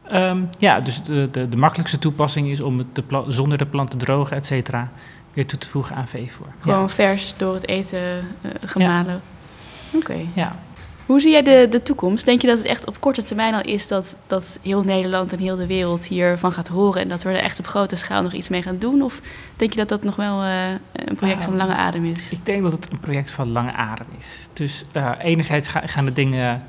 Ehm, 0.07 0.37
ja, 0.59 0.79
dus 0.79 1.03
de, 1.03 1.29
de, 1.31 1.49
de 1.49 1.57
makkelijkste 1.57 1.99
toepassing 1.99 2.47
is 2.47 2.61
om 2.61 2.77
het 2.77 2.87
de 2.95 3.23
zonder 3.27 3.57
de 3.57 3.65
plant 3.65 3.91
te 3.91 3.97
drogen, 3.97 4.37
et 4.37 4.45
cetera, 4.45 4.91
weer 5.33 5.45
toe 5.45 5.59
te 5.59 5.69
voegen 5.69 5.95
aan 5.95 6.07
veevoer. 6.07 6.47
Gewoon 6.59 6.89
vers 6.89 7.37
door 7.37 7.53
het 7.53 7.67
eten 7.67 8.27
gemalen. 8.65 9.21
Oké. 9.91 10.17
Ja. 10.33 10.55
Hoe 11.05 11.19
zie 11.21 11.31
jij 11.31 11.43
de, 11.43 11.67
de 11.69 11.83
toekomst? 11.83 12.25
Denk 12.25 12.41
je 12.41 12.47
dat 12.47 12.57
het 12.57 12.67
echt 12.67 12.87
op 12.87 12.99
korte 12.99 13.23
termijn 13.23 13.53
al 13.53 13.61
is 13.61 13.87
dat, 13.87 14.15
dat 14.27 14.59
heel 14.61 14.83
Nederland 14.83 15.31
en 15.33 15.39
heel 15.39 15.55
de 15.55 15.67
wereld 15.67 16.05
hiervan 16.07 16.51
gaat 16.51 16.67
horen 16.67 17.01
en 17.01 17.07
dat 17.07 17.23
we 17.23 17.29
er 17.29 17.35
echt 17.43 17.59
op 17.59 17.67
grote 17.67 17.95
schaal 17.95 18.21
nog 18.21 18.33
iets 18.33 18.49
mee 18.49 18.61
gaan 18.61 18.77
doen? 18.79 19.01
Of 19.01 19.21
denk 19.55 19.71
je 19.71 19.77
dat 19.77 19.89
dat 19.89 20.03
nog 20.03 20.15
wel 20.15 20.43
eh, 20.43 20.69
een 20.93 21.15
project 21.15 21.43
van 21.43 21.51
Ah. 21.53 21.57
lange 21.59 21.75
adem 21.75 22.05
is? 22.05 22.31
Ik 22.31 22.45
denk 22.45 22.61
dat 22.63 22.71
het 22.71 22.91
een 22.91 22.99
project 22.99 23.31
van 23.31 23.51
lange 23.51 23.71
adem 23.73 24.07
is. 24.17 24.47
Dus 24.53 24.83
eh, 24.91 25.11
enerzijds 25.19 25.67
ga- 25.67 25.87
gaan 25.87 26.05
de 26.05 26.11
dingen 26.11 26.63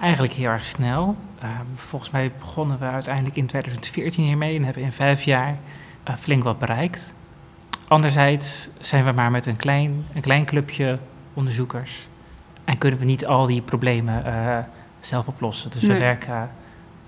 eigenlijk 0.00 0.32
heel 0.32 0.48
erg 0.48 0.64
snel. 0.64 1.16
Eh, 1.40 1.48
volgens 1.76 2.10
mij 2.10 2.32
begonnen 2.38 2.78
we 2.78 2.84
uiteindelijk 2.84 3.36
in 3.36 3.46
2014 3.46 4.24
hiermee 4.24 4.56
en 4.56 4.64
hebben 4.64 4.82
in 4.82 4.92
vijf 4.92 5.22
jaar 5.22 5.58
eh, 6.04 6.14
flink 6.20 6.44
wat 6.44 6.58
bereikt. 6.58 7.14
Anderzijds 7.88 8.68
zijn 8.78 9.04
we 9.04 9.12
maar 9.12 9.30
met 9.30 9.46
een 9.46 9.56
klein, 9.56 10.04
een 10.14 10.20
klein 10.20 10.44
clubje 10.44 10.98
onderzoekers 11.34 12.08
en 12.70 12.78
kunnen 12.78 12.98
we 12.98 13.04
niet 13.04 13.26
al 13.26 13.46
die 13.46 13.60
problemen 13.60 14.24
eh, 14.24 14.58
zelf 15.00 15.26
oplossen. 15.26 15.70
Dus 15.70 15.82
we 15.82 15.98
werken, 15.98 16.50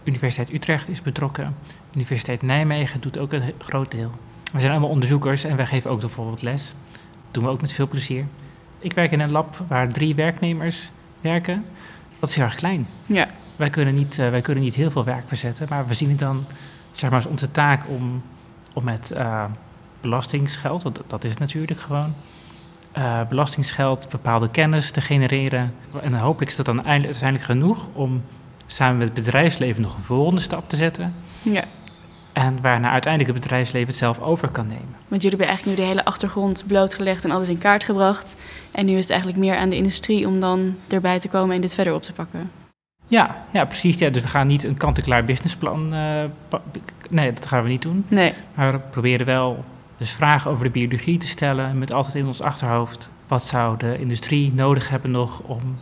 Universiteit 0.04 0.52
Utrecht 0.52 0.88
is 0.88 1.02
betrokken, 1.02 1.56
Universiteit 1.94 2.42
Nijmegen 2.42 3.00
doet 3.00 3.18
ook 3.18 3.32
een 3.32 3.52
groot 3.58 3.90
deel. 3.90 4.10
We 4.52 4.60
zijn 4.60 4.72
allemaal 4.72 4.90
onderzoekers 4.90 5.44
en 5.44 5.56
wij 5.56 5.66
geven 5.66 5.90
ook 5.90 6.00
bijvoorbeeld 6.00 6.42
les. 6.42 6.74
doen 7.30 7.44
we 7.44 7.50
ook 7.50 7.60
met 7.60 7.72
veel 7.72 7.88
plezier. 7.88 8.24
Ik 8.78 8.92
werk 8.92 9.10
in 9.12 9.20
een 9.20 9.30
lab 9.30 9.64
waar 9.68 9.88
drie 9.88 10.14
werknemers 10.14 10.90
werken. 11.20 11.64
Dat 12.18 12.28
is 12.28 12.34
heel 12.34 12.44
erg 12.44 12.54
klein. 12.54 12.86
Ja, 13.06 13.28
Wij 13.56 13.70
kunnen 13.70 13.94
niet, 13.94 14.18
eh, 14.18 14.30
wij 14.30 14.40
kunnen 14.40 14.64
niet 14.64 14.74
heel 14.74 14.90
veel 14.90 15.04
werk 15.04 15.24
verzetten, 15.26 15.66
maar 15.70 15.86
we 15.86 15.94
zien 15.94 16.08
het 16.08 16.18
dan 16.18 16.44
zeg 16.92 17.10
maar, 17.10 17.18
als 17.18 17.30
onze 17.30 17.50
taak 17.50 17.88
om, 17.88 18.22
om 18.72 18.84
met 18.84 19.10
eh, 19.10 19.44
belastingsgeld, 20.00 20.82
want 20.82 21.00
dat 21.06 21.24
is 21.24 21.30
het 21.30 21.38
natuurlijk 21.38 21.80
gewoon, 21.80 22.14
eh, 22.92 23.20
belastingsgeld 23.28 24.08
bepaalde 24.10 24.50
kennis 24.50 24.90
te 24.90 25.00
genereren. 25.00 25.74
En 26.02 26.14
hopelijk 26.14 26.50
is 26.50 26.56
dat 26.56 26.66
dan 26.66 26.76
eindelijk- 26.84 27.04
uiteindelijk 27.10 27.44
genoeg 27.50 27.88
om 27.92 28.22
samen 28.66 28.96
met 28.96 29.06
het 29.06 29.16
bedrijfsleven 29.24 29.82
nog 29.82 29.96
een 29.96 30.02
volgende 30.02 30.40
stap 30.40 30.68
te 30.68 30.76
zetten. 30.76 31.14
ja. 31.42 31.62
En 32.32 32.58
waarna 32.62 32.90
uiteindelijk 32.90 33.32
het 33.32 33.42
bedrijfsleven 33.42 33.88
het 33.88 33.96
zelf 33.96 34.20
over 34.20 34.48
kan 34.48 34.66
nemen. 34.66 34.94
Want 35.08 35.22
jullie 35.22 35.28
hebben 35.38 35.46
eigenlijk 35.46 35.78
nu 35.78 35.84
de 35.84 35.88
hele 35.90 36.04
achtergrond 36.04 36.64
blootgelegd 36.66 37.24
en 37.24 37.30
alles 37.30 37.48
in 37.48 37.58
kaart 37.58 37.84
gebracht. 37.84 38.36
En 38.70 38.86
nu 38.86 38.92
is 38.92 39.00
het 39.00 39.10
eigenlijk 39.10 39.40
meer 39.40 39.56
aan 39.56 39.68
de 39.68 39.76
industrie 39.76 40.26
om 40.26 40.40
dan 40.40 40.74
erbij 40.88 41.18
te 41.20 41.28
komen 41.28 41.54
en 41.54 41.60
dit 41.60 41.74
verder 41.74 41.94
op 41.94 42.02
te 42.02 42.12
pakken. 42.12 42.50
Ja, 43.06 43.44
ja 43.50 43.64
precies. 43.64 43.98
Ja. 43.98 44.10
Dus 44.10 44.22
we 44.22 44.28
gaan 44.28 44.46
niet 44.46 44.64
een 44.64 44.76
kant-en-klaar 44.76 45.24
businessplan. 45.24 45.94
eh, 45.94 46.24
nee, 47.08 47.32
dat 47.32 47.46
gaan 47.46 47.62
we 47.62 47.68
niet 47.68 47.82
doen. 47.82 48.04
Nee, 48.08 48.32
Maar 48.54 48.72
we 48.72 48.78
proberen 48.78 49.26
wel 49.26 49.64
dus 50.02 50.10
vragen 50.12 50.50
over 50.50 50.64
de 50.64 50.70
biologie 50.70 51.18
te 51.18 51.26
stellen. 51.26 51.78
Met 51.78 51.92
altijd 51.92 52.14
in 52.14 52.26
ons 52.26 52.42
achterhoofd. 52.42 53.10
Wat 53.28 53.44
zou 53.46 53.76
de 53.78 53.98
industrie 53.98 54.52
nodig 54.54 54.88
hebben 54.88 55.10
nog 55.10 55.40
om 55.40 55.78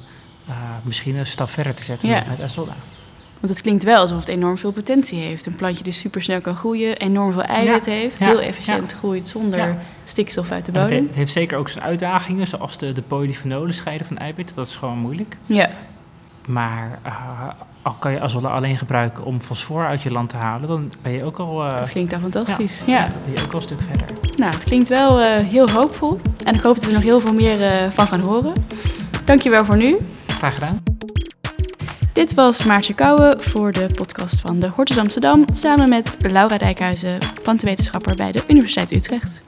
eh, 0.49 0.55
misschien 0.83 1.17
een 1.17 1.27
stap 1.27 1.51
verder 1.51 1.75
te 1.75 1.85
zetten 1.85 2.09
Ja. 2.09 2.25
met 2.29 2.41
Azolla? 2.41 2.75
want 3.41 3.53
het 3.53 3.63
klinkt 3.63 3.85
wel 3.85 4.01
alsof 4.01 4.19
het 4.19 4.29
enorm 4.29 4.59
veel 4.59 4.73
potentie 4.73 5.19
heeft. 5.19 5.47
Een 5.47 5.55
plantje 5.55 5.85
die 5.85 5.93
super 5.93 6.23
snel 6.23 6.41
kan 6.41 6.55
groeien, 6.57 6.97
enorm 6.97 7.33
veel 7.33 7.43
eiwit 7.43 7.87
heeft, 7.87 8.19
ja, 8.19 8.27
heel 8.27 8.41
efficiënt 8.41 8.93
groeit 8.93 9.29
zonder 9.29 9.77
stikstof 10.05 10.51
uit 10.51 10.67
de 10.67 10.73
En 10.73 10.79
het, 10.81 10.89
he- 10.91 10.95
bodem. 10.97 11.07
het 11.09 11.17
heeft 11.17 11.33
zeker 11.33 11.59
ook 11.59 11.69
zijn 11.69 11.85
uitdagingen, 11.85 12.47
zoals 12.47 12.79
de, 12.79 12.93
de 12.93 13.03
polyfenolen 13.03 13.75
scheiden 13.75 14.07
van 14.07 14.19
eiwitten. 14.19 14.57
Dat 14.57 14.67
is 14.67 14.77
gewoon 14.77 14.99
moeilijk. 14.99 15.37
Ja, 15.47 15.71
Maar 16.47 16.99
eh, 17.03 17.13
al 17.83 17.93
kan 17.93 18.13
je 18.13 18.21
Azolla 18.21 18.49
alleen 18.49 18.79
gebruiken 18.79 19.25
om 19.25 19.41
fosfor 19.41 19.87
uit 19.87 20.03
je 20.03 20.11
land 20.13 20.29
te 20.29 20.37
halen, 20.37 20.69
dan 20.69 20.93
ben 21.03 21.13
je 21.13 21.25
ook 21.25 21.39
al, 21.39 21.65
eh, 21.65 21.77
dat 21.77 21.91
klinkt 21.91 22.13
al 22.13 22.21
fantastisch. 22.21 22.83
ja, 22.87 22.93
Ja. 22.99 23.03
dan 23.05 23.13
ben 23.25 23.33
je 23.33 23.43
ook 23.45 23.51
al 23.53 23.57
een 23.57 23.63
stuk 23.63 23.81
verder. 23.83 24.07
Nou, 24.37 24.53
het 24.53 24.65
klinkt 24.65 24.89
wel 24.89 25.21
eh, 25.21 25.45
heel 25.47 25.71
hoopvol. 25.71 26.21
En 26.45 26.55
ik 26.55 26.61
hoop 26.61 26.75
dat 26.75 26.85
we 26.85 26.93
nog 26.93 27.03
heel 27.03 27.21
veel 27.21 27.33
meer 27.35 27.93
van 27.93 28.07
gaan 28.07 28.21
horen. 28.21 28.53
Dankjewel 29.25 29.65
voor 29.65 29.77
nu. 29.77 29.97
Graag 30.27 30.55
gedaan. 30.55 30.83
Dit 32.13 32.35
was 32.35 32.65
Maartje 32.65 32.95
Kouwen 32.95 33.41
voor 33.43 33.73
de 33.73 33.87
podcast 33.95 34.41
van 34.41 34.59
de 34.59 34.69
Hortus 34.69 34.99
Amsterdam... 34.99 35.45
samen 35.53 35.89
met 35.89 36.17
Laura 36.21 36.59
Dijkhuizen, 36.59 37.19
plantenwetenschapper 37.43 38.15
bij 38.17 38.33
de 38.33 38.43
Universiteit 38.49 38.93
Utrecht. 38.93 39.43